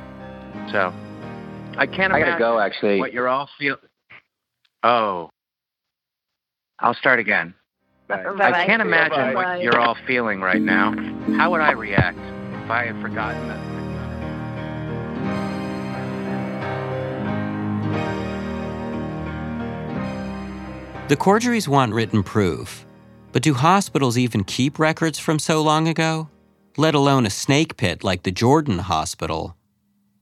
[0.71, 0.93] So,
[1.77, 2.99] I can't I imagine gotta go, actually.
[2.99, 3.77] what you're all feel.
[4.83, 5.31] Oh,
[6.81, 7.55] I'll start again.
[8.11, 8.65] I Bye-bye.
[8.67, 9.57] can't imagine Bye-bye.
[9.57, 10.95] what you're all feeling right now.
[11.37, 12.19] How would I react
[12.65, 13.59] if I had forgotten that?
[21.09, 22.85] The Corddrys want written proof.
[23.33, 26.29] But do hospitals even keep records from so long ago?
[26.81, 29.57] Let alone a snake pit like the Jordan Hospital.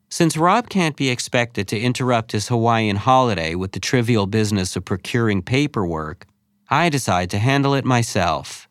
[0.09, 4.87] Since Rob can't be expected to interrupt his Hawaiian holiday with the trivial business of
[4.87, 6.27] procuring paperwork,
[6.71, 8.71] I decide to handle it myself.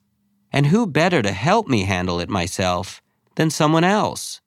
[0.51, 3.03] And who better to help me handle it myself
[3.35, 4.41] than someone else?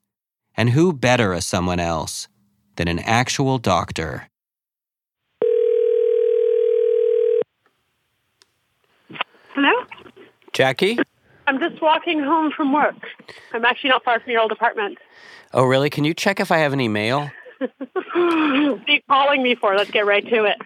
[0.57, 2.27] And who better a someone else
[2.75, 4.27] than an actual doctor?
[9.53, 9.85] Hello?
[10.51, 10.99] Jackie?
[11.49, 12.93] I'm just walking home from work.
[13.53, 14.99] I'm actually not far from your old apartment.
[15.51, 15.89] Oh, really?
[15.89, 17.31] Can you check if I have any mail?
[17.57, 19.75] what are you calling me for?
[19.75, 20.57] Let's get right to it.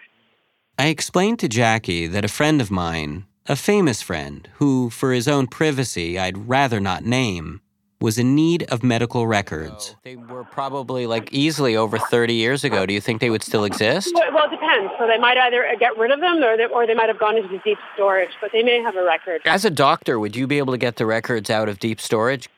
[0.78, 5.26] I explained to Jackie that a friend of mine, a famous friend, who, for his
[5.26, 7.62] own privacy, I'd rather not name,
[8.04, 9.96] was in need of medical records.
[10.02, 12.84] They were probably like easily over 30 years ago.
[12.84, 14.12] Do you think they would still exist?
[14.14, 14.92] Well, well, it depends.
[14.98, 17.36] So they might either get rid of them or they, or they might have gone
[17.38, 19.40] into deep storage, but they may have a record.
[19.46, 22.48] As a doctor, would you be able to get the records out of deep storage?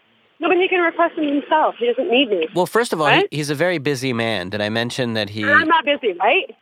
[0.40, 1.76] No, but he can request them himself.
[1.78, 2.48] He doesn't need me.
[2.54, 4.50] Well, first of all, he, he's a very busy man.
[4.50, 5.44] Did I mention that he.
[5.44, 6.54] I'm not busy, right?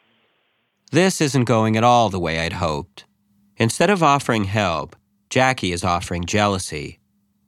[0.93, 3.05] This isn't going at all the way I'd hoped.
[3.57, 4.95] Instead of offering help,
[5.30, 7.01] Jackie is offering jealousy.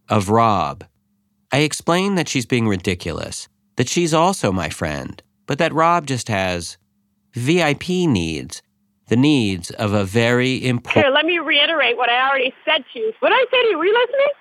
[0.08, 0.84] Of Rob.
[1.56, 6.28] I explain that she's being ridiculous, that she's also my friend, but that Rob just
[6.28, 6.76] has
[7.32, 8.60] VIP needs,
[9.08, 11.06] the needs of a very important.
[11.06, 13.10] Here, let me reiterate what I already said to you.
[13.20, 13.78] What did I say to you?
[13.78, 14.32] Were you listening?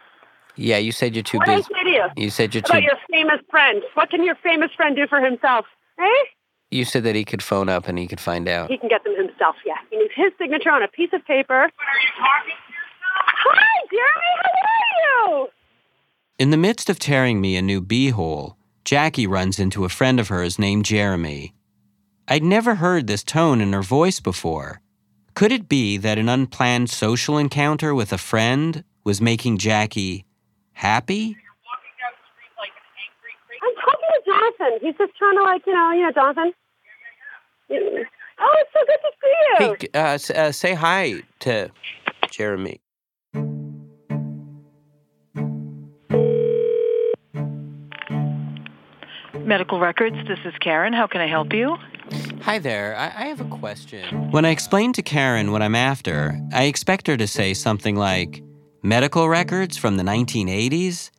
[0.57, 1.73] Yeah, you said you're too What did I busy.
[1.73, 2.05] say to you?
[2.17, 2.71] You said you're too.
[2.73, 2.83] About too.
[2.83, 3.81] your famous friend.
[3.93, 5.67] What can your famous friend do for himself?
[5.97, 6.23] Eh?
[6.71, 8.69] You said that he could phone up and he could find out.
[8.69, 9.75] He can get them himself, yeah.
[9.89, 11.61] He needs his signature on a piece of paper.
[11.61, 13.55] What are you talking to yourself?
[13.55, 14.35] Hi, Jeremy.
[14.43, 15.54] How are you?
[16.37, 20.27] In the midst of tearing me a new beehole, Jackie runs into a friend of
[20.27, 21.53] hers named Jeremy.
[22.27, 24.81] I'd never heard this tone in her voice before.
[25.33, 30.25] Could it be that an unplanned social encounter with a friend was making Jackie
[30.73, 31.37] happy?
[33.63, 34.79] I'm talking to Jonathan.
[34.81, 36.51] He's just trying to, like, you know, you know, Jonathan.
[38.37, 39.77] Oh, it's so good to see you.
[39.79, 41.71] Hey, uh, uh, say hi to
[42.29, 42.81] Jeremy.
[49.45, 50.91] Medical records, this is Karen.
[50.91, 51.77] How can I help you?
[52.41, 52.95] Hi there.
[52.97, 54.31] I, I have a question.
[54.31, 58.41] When I explain to Karen what I'm after, I expect her to say something like,
[58.83, 61.09] Medical records from the 1980s?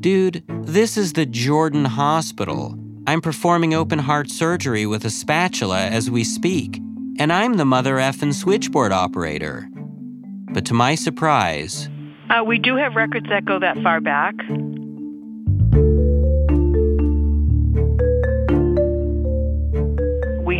[0.00, 2.78] Dude, this is the Jordan Hospital.
[3.06, 6.78] I'm performing open heart surgery with a spatula as we speak,
[7.18, 9.68] and I'm the mother effing switchboard operator.
[10.52, 11.88] But to my surprise,
[12.30, 14.34] Uh, we do have records that go that far back.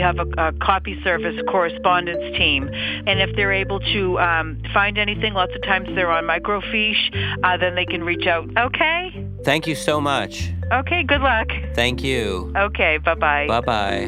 [0.00, 2.68] Have a, a copy service correspondence team,
[3.06, 7.56] and if they're able to um, find anything, lots of times they're on microfiche, uh,
[7.56, 8.48] then they can reach out.
[8.56, 9.26] Okay?
[9.44, 10.50] Thank you so much.
[10.72, 11.48] Okay, good luck.
[11.74, 12.52] Thank you.
[12.56, 13.46] Okay, bye bye.
[13.48, 14.02] Bye bye.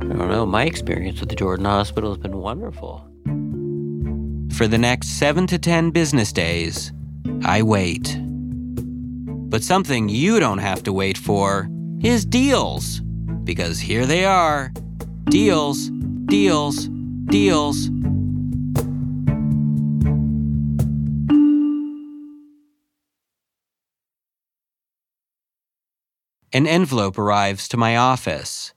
[0.00, 0.44] I don't know.
[0.44, 3.06] My experience with the Jordan Hospital has been wonderful.
[4.54, 6.92] for the next seven to ten business days,
[7.44, 8.16] I wait.
[9.50, 11.68] But something you don't have to wait for
[12.02, 13.00] is deals.
[13.44, 14.72] Because here they are
[15.24, 15.90] deals,
[16.26, 16.88] deals,
[17.26, 17.86] deals.
[26.52, 28.72] An envelope arrives to my office.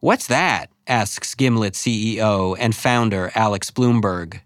[0.00, 0.70] What's that?
[0.86, 4.40] asks Gimlet CEO and founder Alex Blumberg.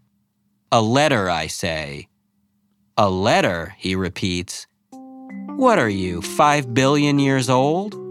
[0.70, 2.08] A letter, I say.
[2.96, 4.66] A letter, he repeats.
[5.56, 8.01] What are you, five billion years old?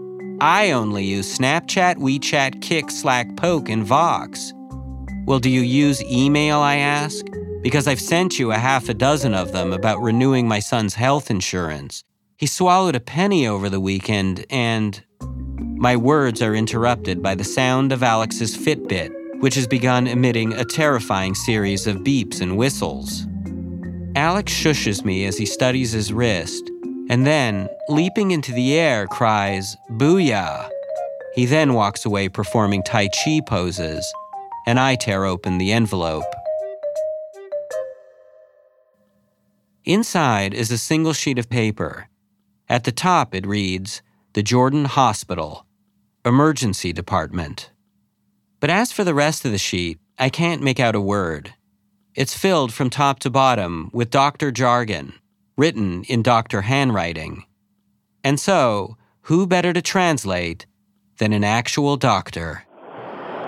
[0.42, 4.52] I only use Snapchat, WeChat, Kik, Slack, Poke, and Vox.
[5.24, 7.24] Well, do you use email, I ask?
[7.62, 11.30] Because I've sent you a half a dozen of them about renewing my son's health
[11.30, 12.02] insurance.
[12.38, 15.00] He swallowed a penny over the weekend, and
[15.76, 20.64] my words are interrupted by the sound of Alex's Fitbit, which has begun emitting a
[20.64, 23.28] terrifying series of beeps and whistles.
[24.16, 26.68] Alex shushes me as he studies his wrist,
[27.12, 30.70] and then, leaping into the air, cries, Booyah!
[31.34, 34.10] He then walks away performing Tai Chi poses,
[34.66, 36.24] and I tear open the envelope.
[39.84, 42.08] Inside is a single sheet of paper.
[42.66, 44.00] At the top, it reads,
[44.32, 45.66] The Jordan Hospital,
[46.24, 47.72] Emergency Department.
[48.58, 51.52] But as for the rest of the sheet, I can't make out a word.
[52.14, 55.12] It's filled from top to bottom with doctor jargon,
[55.56, 57.44] written in doctor handwriting.
[58.24, 60.66] And so, who better to translate
[61.18, 62.64] than an actual doctor?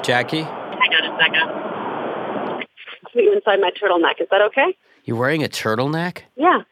[0.03, 2.67] Jackie, Hang on a second.
[3.13, 4.21] Put you inside my turtleneck.
[4.21, 4.77] Is that okay?
[5.05, 6.23] you're wearing a turtleneck?
[6.37, 6.63] Yeah.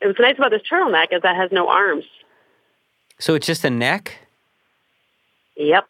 [0.00, 2.04] It was nice about this turtleneck is that it has no arms.
[3.18, 4.18] So it's just a neck?
[5.56, 5.86] Yep.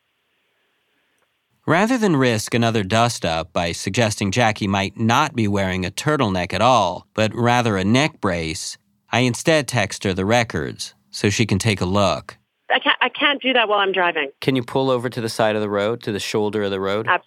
[1.69, 6.53] Rather than risk another dust up by suggesting Jackie might not be wearing a turtleneck
[6.53, 8.79] at all, but rather a neck brace,
[9.11, 12.39] I instead text her the records so she can take a look.
[12.71, 12.97] I can't.
[13.01, 14.31] I can't do that while I'm driving.
[14.41, 16.81] Can you pull over to the side of the road, to the shoulder of the
[16.81, 17.07] road?
[17.09, 17.25] Abs-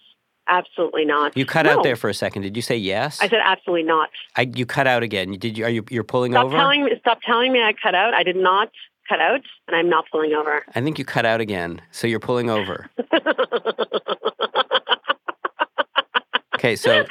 [0.48, 1.36] absolutely not.
[1.36, 1.72] You cut No.
[1.78, 2.42] out there for a second.
[2.42, 3.20] Did you say yes?
[3.20, 4.10] I said absolutely not.
[4.36, 5.32] I, you cut out again.
[5.32, 5.64] Did you?
[5.64, 5.84] Are you?
[5.90, 6.56] You're pulling Stop over?
[6.56, 6.92] telling me.
[7.00, 8.14] Stop telling me I cut out.
[8.14, 8.70] I did not
[9.08, 10.62] cut out, and I'm not pulling over.
[10.74, 11.80] I think you cut out again.
[11.90, 12.88] So you're pulling over.
[16.60, 16.76] okay.
[16.76, 17.06] So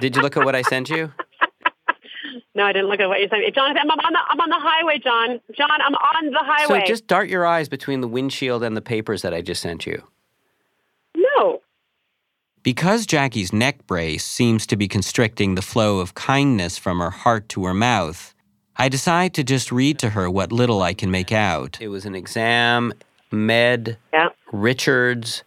[0.00, 1.12] did you look at what I sent you?
[2.54, 3.50] No, I didn't look at what you sent me.
[3.50, 5.40] Jonathan, I'm on the I'm on the highway, John.
[5.56, 6.80] John, I'm on the highway.
[6.80, 9.86] So just dart your eyes between the windshield and the papers that I just sent
[9.86, 10.02] you.
[11.16, 11.60] no.
[12.62, 17.48] Because Jackie's neck brace seems to be constricting the flow of kindness from her heart
[17.50, 18.34] to her mouth,
[18.76, 21.78] I decide to just read to her what little I can make out.
[21.80, 22.92] It was an exam,
[23.32, 24.28] med, Yeah.
[24.52, 25.42] Richards,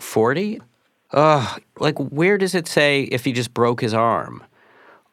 [0.00, 0.60] 40?
[1.16, 4.44] Ugh, like where does it say if he just broke his arm?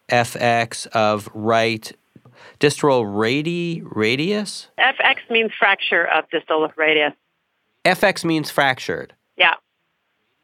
[0.10, 1.92] FX of right
[2.60, 4.68] distal radi radius?
[4.78, 7.14] FX means fracture of distal radius.
[7.86, 9.14] FX means fractured.
[9.38, 9.54] Yeah.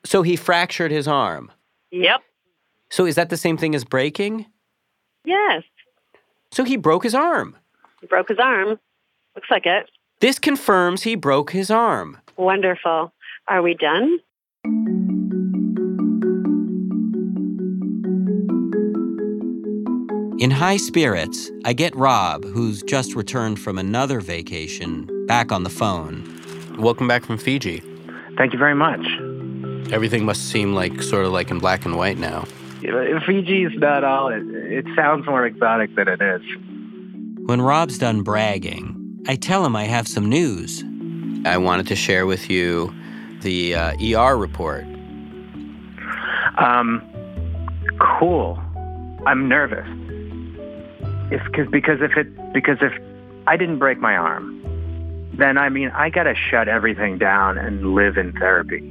[0.05, 1.51] So he fractured his arm.
[1.91, 2.22] Yep.
[2.89, 4.45] So is that the same thing as breaking?
[5.26, 5.64] Yes.
[6.51, 7.57] So he broke his arm.
[7.99, 8.80] He broke his arm.
[9.36, 9.89] Looks like it.
[10.22, 12.18] This confirms he broke his arm.
[12.38, 13.14] Wonderful.
[13.47, 14.20] Are we done?
[20.40, 25.70] In high spirits, I get Rob, who's just returned from another vacation, back on the
[25.70, 26.24] phone.
[26.80, 27.84] Welcome back from Fiji.
[28.38, 29.06] Thank you very much.
[29.92, 32.46] Everything must seem like sort of like in black and white now.
[33.26, 34.30] Fiji's not all.
[34.30, 36.42] It, it sounds more exotic than it is.
[37.46, 40.86] When Rob's done bragging, I tell him I have some news.
[41.44, 42.94] I wanted to share with you
[43.42, 44.86] the uh, ER report.
[46.58, 47.02] Um,
[48.00, 48.58] cool.
[49.26, 49.86] I'm nervous.
[51.32, 52.94] If cause, because if it because if
[53.48, 54.62] I didn't break my arm,
[55.38, 58.82] then I mean I gotta shut everything down and live in therapy.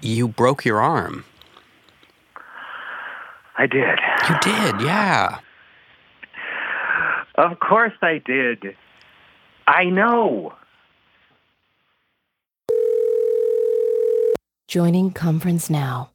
[0.00, 1.24] You broke your arm.
[3.56, 3.98] I did.
[4.28, 5.38] You did, yeah.
[7.34, 8.76] Of course I did.
[9.66, 10.54] I know.
[14.68, 16.10] Joining conference now.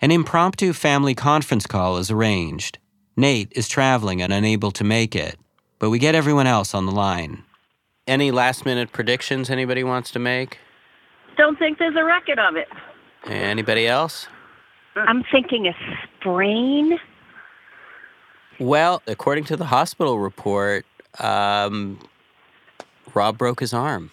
[0.00, 2.78] An impromptu family conference call is arranged.
[3.16, 5.36] Nate is traveling and unable to make it,
[5.80, 7.42] but we get everyone else on the line.
[8.06, 10.58] Any last minute predictions anybody wants to make?
[11.36, 12.68] Don't think there's a record of it.
[13.26, 14.28] Anybody else?
[14.94, 15.74] I'm thinking a
[16.20, 16.96] sprain.
[18.60, 20.86] Well, according to the hospital report,
[21.18, 21.98] um,
[23.14, 24.12] Rob broke his arm.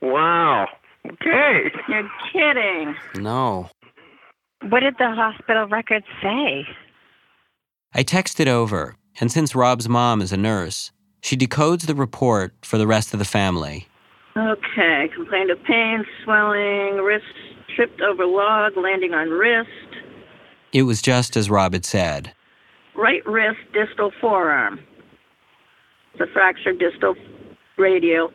[0.00, 0.68] Wow.
[1.06, 1.70] Okay.
[1.88, 2.94] You're kidding.
[3.16, 3.68] No.
[4.68, 6.66] What did the hospital records say?
[7.94, 10.90] I texted over, and since Rob's mom is a nurse,
[11.20, 13.86] she decodes the report for the rest of the family.
[14.36, 15.08] Okay.
[15.14, 17.24] Complained of pain, swelling, wrist
[17.76, 19.68] tripped over log, landing on wrist,
[20.72, 22.32] It was just as Rob had said.
[22.94, 24.78] right wrist, distal forearm.
[26.18, 27.14] The fractured distal
[27.76, 28.30] radial.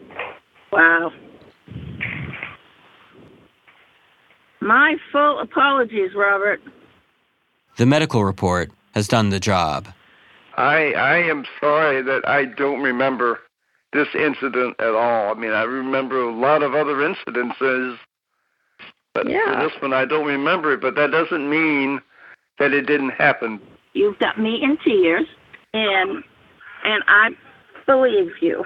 [0.71, 1.11] Wow.
[4.69, 6.61] My full apologies, Robert.
[7.77, 9.87] The medical report has done the job.
[10.57, 13.39] I I am sorry that I don't remember
[13.93, 15.31] this incident at all.
[15.31, 17.97] I mean, I remember a lot of other incidences,
[19.15, 19.39] but Yeah.
[19.59, 20.81] for this one I don't remember it.
[20.81, 21.99] But that doesn't mean
[22.59, 23.59] that it didn't happen.
[23.93, 25.25] You've got me in tears,
[25.73, 26.23] and
[26.83, 27.29] And I
[27.87, 28.63] believe you.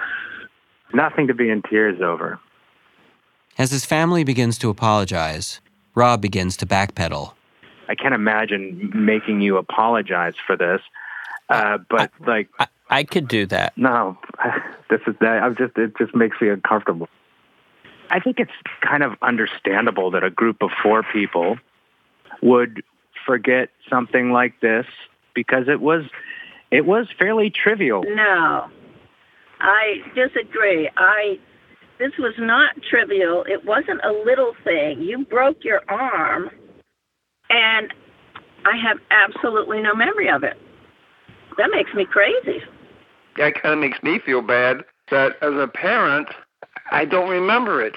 [0.92, 2.38] Nothing to be in tears over.
[3.56, 5.60] As his family begins to apologize,
[5.94, 7.32] Rob begins to backpedal.
[7.88, 10.80] I can't imagine making you apologize for this.
[11.48, 13.76] Uh, but I, like, I, I, could do that.
[13.76, 14.18] No,
[14.90, 15.42] this is that.
[15.42, 15.76] I'm just.
[15.76, 17.08] It just makes me uncomfortable.
[18.10, 21.58] I think it's kind of understandable that a group of four people
[22.42, 22.82] would
[23.26, 24.86] forget something like this
[25.34, 26.04] because it was
[26.70, 28.04] it was fairly trivial.
[28.04, 28.68] No,
[29.60, 30.88] I disagree.
[30.96, 31.38] I
[32.04, 33.44] this was not trivial.
[33.48, 35.00] It wasn't a little thing.
[35.00, 36.50] You broke your arm,
[37.48, 37.94] and
[38.66, 40.58] I have absolutely no memory of it.
[41.56, 42.62] That makes me crazy.
[43.38, 46.28] That kind of makes me feel bad that as a parent,
[46.90, 47.94] I don't remember it.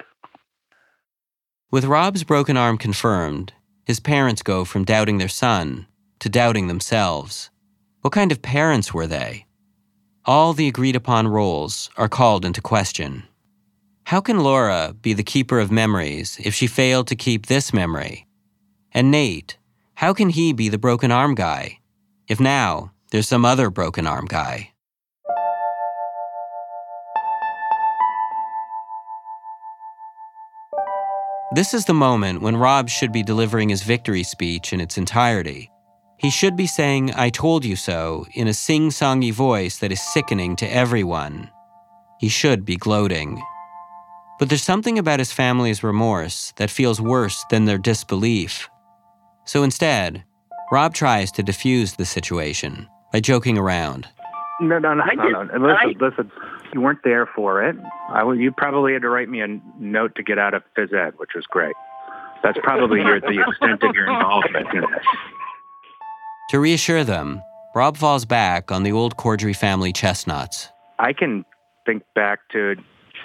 [1.70, 3.52] With Rob's broken arm confirmed,
[3.84, 5.86] his parents go from doubting their son
[6.20, 7.50] to doubting themselves.
[8.02, 9.46] What kind of parents were they?
[10.24, 13.24] All the agreed upon roles are called into question.
[14.08, 18.26] How can Laura be the keeper of memories if she failed to keep this memory?
[18.94, 19.58] And Nate,
[19.96, 21.80] how can he be the broken arm guy
[22.30, 24.72] if now there's some other broken arm guy?
[31.54, 35.70] This is the moment when Rob should be delivering his victory speech in its entirety.
[36.16, 40.00] He should be saying, I told you so, in a sing songy voice that is
[40.00, 41.52] sickening to everyone.
[42.22, 43.44] He should be gloating.
[44.40, 48.70] But there's something about his family's remorse that feels worse than their disbelief.
[49.46, 50.24] So instead,
[50.72, 54.08] Rob tries to diffuse the situation by joking around.
[54.60, 55.54] No, no, no, no, no.
[55.54, 56.32] Listen, I, listen.
[56.74, 57.76] You weren't there for it.
[58.10, 59.48] I, you probably had to write me a
[59.80, 61.76] note to get out of phys ed, which was great.
[62.44, 65.06] That's probably your, the extent of your involvement in this.
[66.50, 67.42] To reassure them,
[67.74, 70.70] Rob falls back on the old Corddry family chestnuts.
[71.00, 71.46] I can
[71.86, 72.76] think back to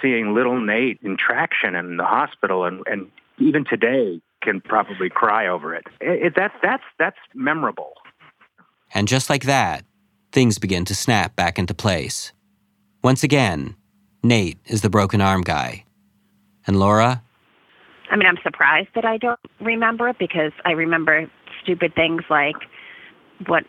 [0.03, 5.47] seeing little Nate in traction in the hospital, and, and even today can probably cry
[5.47, 5.85] over it.
[6.01, 7.93] it, it that's that's that's memorable.
[8.93, 9.85] And just like that,
[10.31, 12.33] things begin to snap back into place.
[13.03, 13.75] Once again,
[14.21, 15.85] Nate is the broken arm guy.
[16.67, 17.23] And Laura?
[18.11, 21.29] I mean, I'm surprised that I don't remember it because I remember
[21.61, 22.55] stupid things like
[23.47, 23.63] what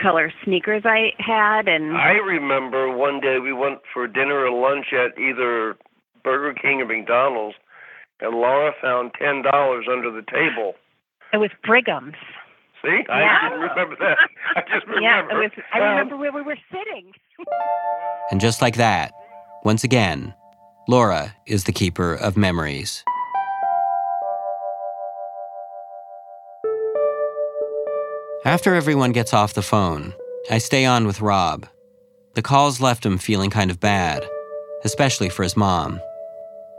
[0.00, 4.86] color sneakers I had and I remember one day we went for dinner or lunch
[4.92, 5.76] at either
[6.24, 7.56] Burger King or McDonald's
[8.20, 10.74] and Laura found ten dollars under the table.
[11.32, 12.14] It was Brigham's.
[12.82, 13.00] See?
[13.08, 13.38] Yeah.
[13.42, 14.18] I didn't remember that.
[14.56, 15.00] I just remember.
[15.02, 17.12] Yeah, it was I um, remember where we were sitting.
[18.30, 19.12] and just like that,
[19.64, 20.32] once again,
[20.88, 23.04] Laura is the keeper of memories.
[28.48, 30.14] After everyone gets off the phone,
[30.50, 31.66] I stay on with Rob.
[32.32, 34.26] The calls left him feeling kind of bad,
[34.84, 36.00] especially for his mom.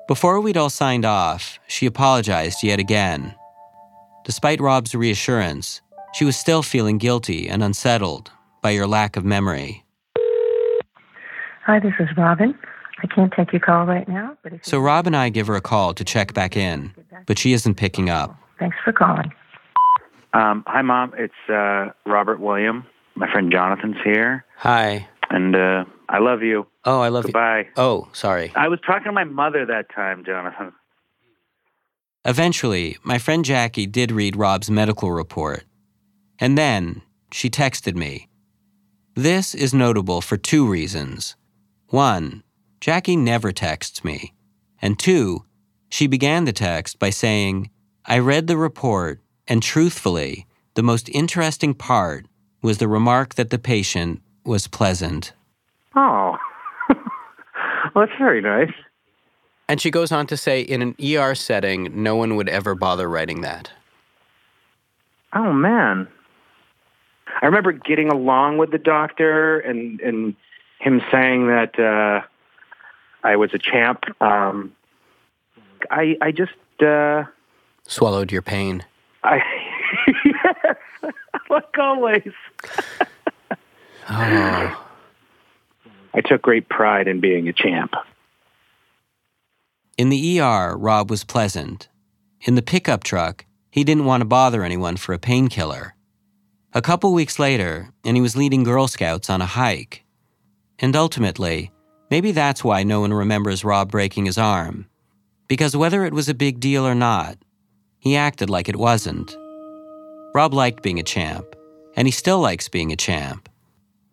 [0.07, 3.35] Before we'd all signed off, she apologized yet again.
[4.25, 5.81] Despite Rob's reassurance,
[6.15, 8.31] she was still feeling guilty and unsettled
[8.63, 9.85] by your lack of memory.
[11.67, 12.57] Hi, this is Robin.
[13.03, 15.55] I can't take your call right now, but if So Rob and I give her
[15.55, 16.95] a call to check back in,
[17.27, 18.35] but she isn't picking up.
[18.57, 19.31] thanks for calling.
[20.33, 21.13] Um, hi, Mom.
[21.17, 22.85] It's uh, Robert William.
[23.15, 24.45] My friend Jonathan's here.
[24.57, 25.07] Hi.
[25.29, 26.67] And uh, I love you.
[26.85, 27.59] Oh, I love Goodbye.
[27.59, 27.71] you.
[27.75, 28.51] Oh, sorry.
[28.55, 30.73] I was talking to my mother that time, Jonathan.
[32.25, 35.63] Eventually, my friend Jackie did read Rob's medical report.
[36.39, 37.01] And then
[37.31, 38.27] she texted me.
[39.15, 41.35] This is notable for two reasons.
[41.87, 42.43] One,
[42.79, 44.33] Jackie never texts me.
[44.81, 45.45] And two,
[45.89, 47.69] she began the text by saying,
[48.05, 49.19] I read the report,
[49.49, 50.45] and truthfully,
[50.75, 52.27] the most interesting part
[52.61, 55.33] was the remark that the patient was pleasant.
[55.95, 56.37] Oh,
[56.89, 58.71] well, that's very nice.
[59.67, 63.09] And she goes on to say, in an ER setting, no one would ever bother
[63.09, 63.71] writing that.
[65.33, 66.07] Oh man,
[67.41, 70.35] I remember getting along with the doctor and and
[70.79, 72.25] him saying that uh,
[73.23, 74.05] I was a champ.
[74.21, 74.75] Um,
[75.91, 77.25] I I just uh,
[77.87, 78.85] Swallowed your pain.
[79.23, 79.41] I
[80.25, 80.75] yes,
[81.49, 82.31] like always.
[84.09, 84.85] Oh.
[86.11, 87.93] I took great pride in being a champ.
[89.97, 91.87] In the ER, Rob was pleasant.
[92.41, 95.93] In the pickup truck, he didn't want to bother anyone for a painkiller.
[96.73, 100.03] A couple weeks later, and he was leading Girl Scouts on a hike.
[100.79, 101.71] And ultimately,
[102.09, 104.87] maybe that's why no one remembers Rob breaking his arm.
[105.47, 107.37] Because whether it was a big deal or not,
[107.99, 109.35] he acted like it wasn't.
[110.33, 111.45] Rob liked being a champ,
[111.95, 113.49] and he still likes being a champ.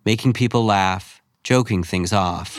[0.04, 2.58] Making people laugh, joking things off.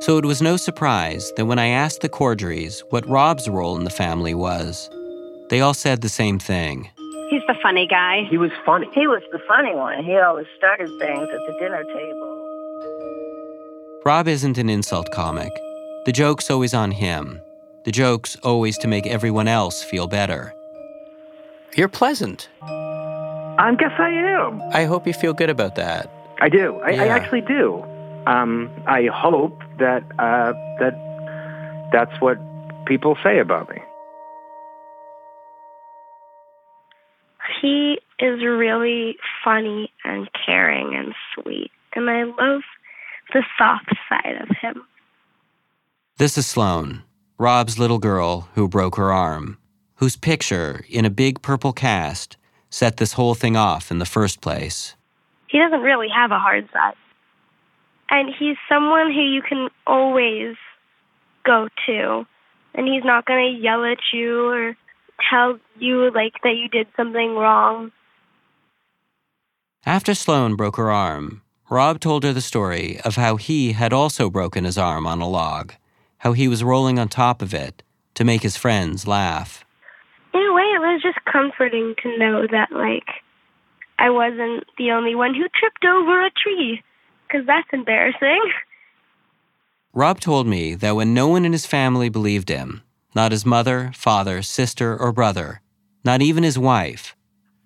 [0.00, 3.84] So it was no surprise that when I asked the Corddrys what Rob's role in
[3.84, 4.88] the family was,
[5.50, 6.88] they all said the same thing.
[7.28, 8.24] He's the funny guy.
[8.30, 8.88] He was funny.
[8.94, 10.02] He was the funny one.
[10.02, 12.46] He always started things at the dinner table.
[14.04, 15.52] Rob isn't an insult comic.
[16.06, 17.40] The joke's always on him.
[17.84, 20.52] The joke's always to make everyone else feel better.
[21.76, 22.48] You're pleasant.
[22.62, 24.60] I guess I am.
[24.72, 26.10] I hope you feel good about that.
[26.40, 26.76] I do.
[26.84, 27.84] I, I actually do.
[28.26, 32.38] Um, I hope that uh, that that's what
[32.86, 33.80] people say about me.
[37.60, 42.62] He is really funny and caring and sweet, and I love
[43.32, 44.82] the soft side of him.
[46.16, 47.02] This is Sloane,
[47.40, 49.56] Rob's little girl who broke her arm,
[49.94, 52.36] whose picture in a big purple cast
[52.68, 54.94] set this whole thing off in the first place.
[55.48, 56.96] He doesn't really have a hard side.
[58.10, 60.56] And he's someone who you can always
[61.42, 62.26] go to.
[62.74, 64.76] And he's not going to yell at you or
[65.30, 67.90] tell you like that you did something wrong.
[69.86, 74.28] After Sloane broke her arm, Rob told her the story of how he had also
[74.28, 75.72] broken his arm on a log,
[76.20, 77.82] how he was rolling on top of it
[78.14, 79.64] to make his friends laugh.
[80.32, 83.08] In a way, it was just comforting to know that like
[83.98, 86.82] I wasn't the only one who tripped over a tree,
[87.26, 88.40] because that's embarrassing.
[89.92, 92.82] Rob told me that when no one in his family believed him,
[93.14, 95.60] not his mother, father, sister, or brother,
[96.04, 97.14] not even his wife,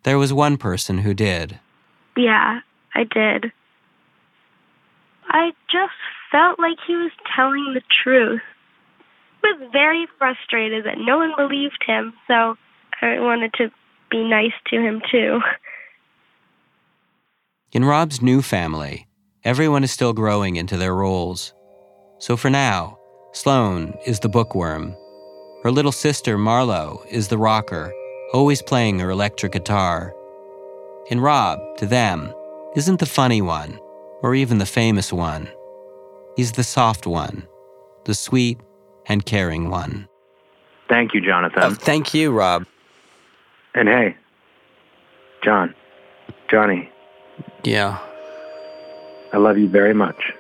[0.05, 1.61] there was one person who did.
[2.17, 2.61] Yeah,
[2.95, 3.53] I did.
[5.29, 5.93] I just
[6.31, 8.43] felt like he was telling the truth.
[9.43, 12.57] I was very frustrated that no one believed him, so
[13.03, 13.71] I wanted to
[14.11, 15.41] be nice to him too.
[17.73, 19.07] In Rob's new family,
[19.43, 21.53] everyone is still growing into their roles.
[22.19, 22.99] So for now,
[23.33, 24.97] Sloane is the bookworm.
[25.65, 27.93] Her little sister, Marlo, is the rocker,
[28.33, 30.15] always playing her electric guitar.
[31.11, 32.33] And Rob, to them,
[32.77, 33.79] isn't the funny one,
[34.23, 35.51] or even the famous one.
[36.37, 37.47] He's the soft one,
[38.05, 38.59] the sweet
[39.07, 40.09] and caring one.
[40.89, 41.63] Thank you, Jonathan.
[41.63, 42.67] Oh, thank you, Rob.
[43.75, 44.17] And hey,
[45.43, 45.75] John,
[46.51, 46.91] Johnny,
[47.65, 47.99] Yeah.
[49.33, 50.33] I love you very much.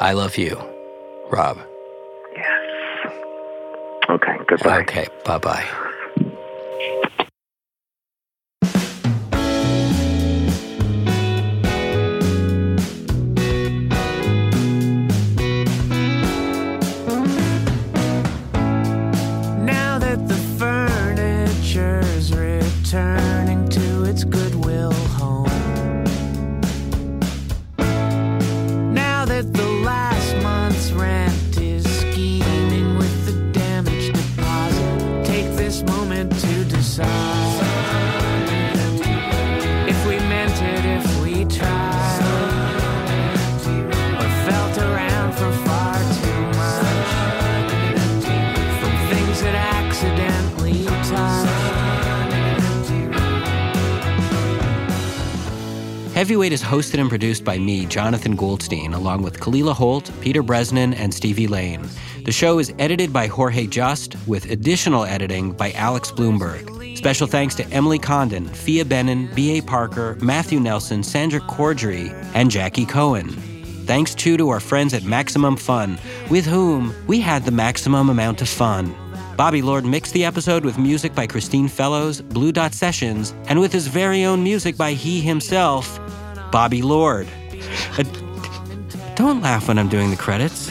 [0.00, 0.56] I love you,
[1.30, 1.58] Rob.
[2.36, 3.12] Yes.
[4.08, 4.80] Okay, goodbye.
[4.82, 5.64] Okay, bye bye.
[56.22, 60.94] Heavyweight is hosted and produced by me, Jonathan Goldstein, along with Kalila Holt, Peter Bresnan,
[60.96, 61.84] and Stevie Lane.
[62.24, 66.96] The show is edited by Jorge Just, with additional editing by Alex Blumberg.
[66.96, 69.62] Special thanks to Emily Condon, Phia Bennin, B.A.
[69.62, 73.28] Parker, Matthew Nelson, Sandra Corddry, and Jackie Cohen.
[73.86, 75.98] Thanks too to our friends at Maximum Fun,
[76.30, 78.94] with whom we had the maximum amount of fun.
[79.42, 83.72] Bobby Lord mixed the episode with music by Christine Fellows, Blue Dot Sessions, and with
[83.72, 85.98] his very own music by he himself,
[86.52, 87.26] Bobby Lord.
[87.98, 88.04] Uh,
[89.16, 90.70] don't laugh when I'm doing the credits.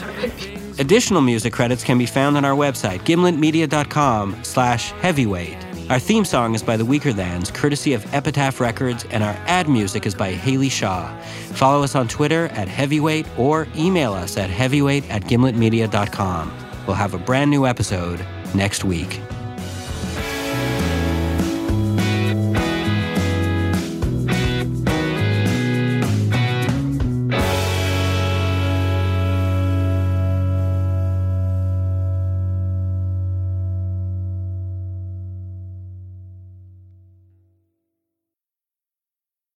[0.78, 5.58] Additional music credits can be found on our website, gimletmedia.com slash heavyweight.
[5.90, 10.06] Our theme song is by the Weakerthans, courtesy of Epitaph Records, and our ad music
[10.06, 11.14] is by Haley Shaw.
[11.52, 16.50] Follow us on Twitter at heavyweight or email us at heavyweight at gimletmedia.com.
[16.86, 18.24] We'll have a brand new episode
[18.54, 19.20] next week.